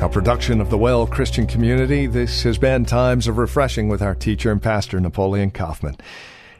A 0.00 0.08
production 0.08 0.60
of 0.60 0.70
the 0.70 0.78
Well 0.78 1.06
Christian 1.06 1.46
Community, 1.46 2.06
this 2.06 2.44
has 2.44 2.56
been 2.56 2.84
Times 2.84 3.26
of 3.26 3.36
Refreshing 3.36 3.88
with 3.88 4.00
our 4.00 4.14
teacher 4.14 4.52
and 4.52 4.62
pastor, 4.62 5.00
Napoleon 5.00 5.50
Kaufman. 5.50 5.96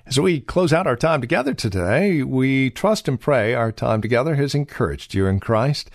As 0.08 0.18
we 0.18 0.40
close 0.40 0.72
out 0.72 0.86
our 0.86 0.96
time 0.96 1.20
together 1.20 1.52
today, 1.52 2.22
we 2.22 2.70
trust 2.70 3.08
and 3.08 3.20
pray 3.20 3.52
our 3.52 3.70
time 3.70 4.00
together 4.00 4.36
has 4.36 4.54
encouraged 4.54 5.12
you 5.12 5.26
in 5.26 5.38
Christ, 5.38 5.90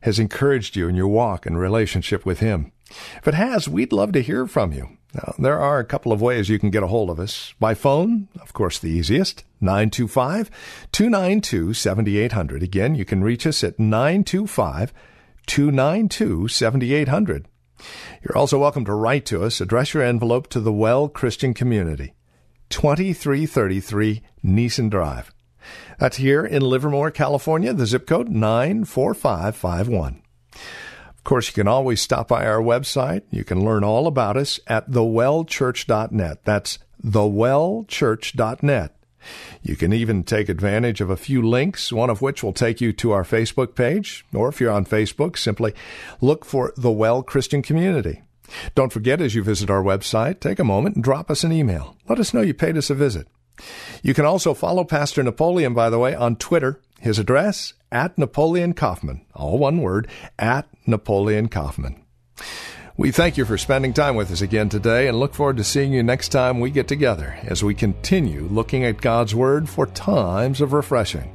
has 0.00 0.18
encouraged 0.18 0.74
you 0.74 0.88
in 0.88 0.96
your 0.96 1.06
walk 1.06 1.46
and 1.46 1.56
relationship 1.56 2.26
with 2.26 2.40
Him. 2.40 2.72
If 2.90 3.28
it 3.28 3.34
has, 3.34 3.68
we'd 3.68 3.92
love 3.92 4.10
to 4.12 4.20
hear 4.20 4.48
from 4.48 4.72
you. 4.72 4.98
Now, 5.14 5.34
there 5.38 5.60
are 5.60 5.78
a 5.78 5.84
couple 5.84 6.10
of 6.10 6.20
ways 6.20 6.48
you 6.48 6.58
can 6.58 6.70
get 6.70 6.82
a 6.82 6.88
hold 6.88 7.08
of 7.08 7.20
us. 7.20 7.54
By 7.60 7.74
phone, 7.74 8.26
of 8.40 8.52
course, 8.52 8.80
the 8.80 8.90
easiest, 8.90 9.44
925 9.60 10.50
292 10.90 11.72
7800. 11.72 12.64
Again, 12.64 12.96
you 12.96 13.04
can 13.04 13.22
reach 13.22 13.46
us 13.46 13.62
at 13.62 13.78
925 13.78 14.92
292 15.46 16.48
7800. 16.48 17.46
You're 18.24 18.36
also 18.36 18.58
welcome 18.58 18.84
to 18.86 18.92
write 18.92 19.24
to 19.26 19.44
us. 19.44 19.60
Address 19.60 19.94
your 19.94 20.02
envelope 20.02 20.48
to 20.48 20.58
the 20.58 20.72
Well 20.72 21.08
Christian 21.08 21.54
Community, 21.54 22.14
2333 22.72 24.22
Nissen 24.42 24.88
Drive. 24.88 25.32
That's 25.98 26.16
here 26.16 26.44
in 26.44 26.62
Livermore, 26.62 27.12
California, 27.12 27.72
the 27.72 27.86
zip 27.86 28.06
code 28.06 28.28
94551. 28.28 30.22
Of 30.54 31.24
course, 31.24 31.46
you 31.48 31.52
can 31.52 31.68
always 31.68 32.00
stop 32.00 32.26
by 32.26 32.44
our 32.44 32.60
website. 32.60 33.22
You 33.30 33.44
can 33.44 33.64
learn 33.64 33.84
all 33.84 34.08
about 34.08 34.36
us 34.36 34.58
at 34.66 34.90
thewellchurch.net. 34.90 36.44
That's 36.44 36.78
thewellchurch.net. 37.04 38.96
You 39.62 39.76
can 39.76 39.92
even 39.92 40.24
take 40.24 40.48
advantage 40.48 41.00
of 41.00 41.10
a 41.10 41.16
few 41.16 41.42
links, 41.42 41.92
one 41.92 42.10
of 42.10 42.22
which 42.22 42.42
will 42.42 42.52
take 42.52 42.80
you 42.80 42.92
to 42.94 43.12
our 43.12 43.22
Facebook 43.22 43.76
page, 43.76 44.24
or 44.34 44.48
if 44.48 44.60
you're 44.60 44.72
on 44.72 44.84
Facebook, 44.84 45.38
simply 45.38 45.74
look 46.20 46.44
for 46.44 46.72
the 46.76 46.90
Well 46.90 47.22
Christian 47.22 47.62
Community. 47.62 48.22
Don't 48.74 48.92
forget, 48.92 49.20
as 49.20 49.34
you 49.34 49.42
visit 49.42 49.70
our 49.70 49.82
website, 49.82 50.40
take 50.40 50.58
a 50.58 50.64
moment 50.64 50.96
and 50.96 51.04
drop 51.04 51.30
us 51.30 51.44
an 51.44 51.52
email. 51.52 51.96
Let 52.08 52.18
us 52.18 52.34
know 52.34 52.40
you 52.40 52.54
paid 52.54 52.76
us 52.76 52.90
a 52.90 52.94
visit. 52.94 53.28
You 54.02 54.14
can 54.14 54.24
also 54.24 54.54
follow 54.54 54.84
Pastor 54.84 55.22
Napoleon, 55.22 55.74
by 55.74 55.90
the 55.90 55.98
way, 55.98 56.14
on 56.14 56.36
Twitter. 56.36 56.80
His 57.00 57.18
address, 57.18 57.74
at 57.90 58.16
Napoleon 58.16 58.74
Kaufman, 58.74 59.26
all 59.34 59.58
one 59.58 59.80
word, 59.82 60.08
at 60.38 60.68
Napoleon 60.86 61.48
Kaufman. 61.48 62.02
We 62.96 63.10
thank 63.10 63.36
you 63.36 63.44
for 63.44 63.58
spending 63.58 63.92
time 63.92 64.16
with 64.16 64.30
us 64.30 64.40
again 64.42 64.68
today 64.68 65.08
and 65.08 65.18
look 65.18 65.34
forward 65.34 65.56
to 65.56 65.64
seeing 65.64 65.92
you 65.92 66.02
next 66.02 66.28
time 66.28 66.60
we 66.60 66.70
get 66.70 66.86
together 66.86 67.38
as 67.42 67.64
we 67.64 67.74
continue 67.74 68.42
looking 68.42 68.84
at 68.84 69.00
God's 69.00 69.34
Word 69.34 69.68
for 69.68 69.86
times 69.86 70.60
of 70.60 70.72
refreshing. 70.72 71.34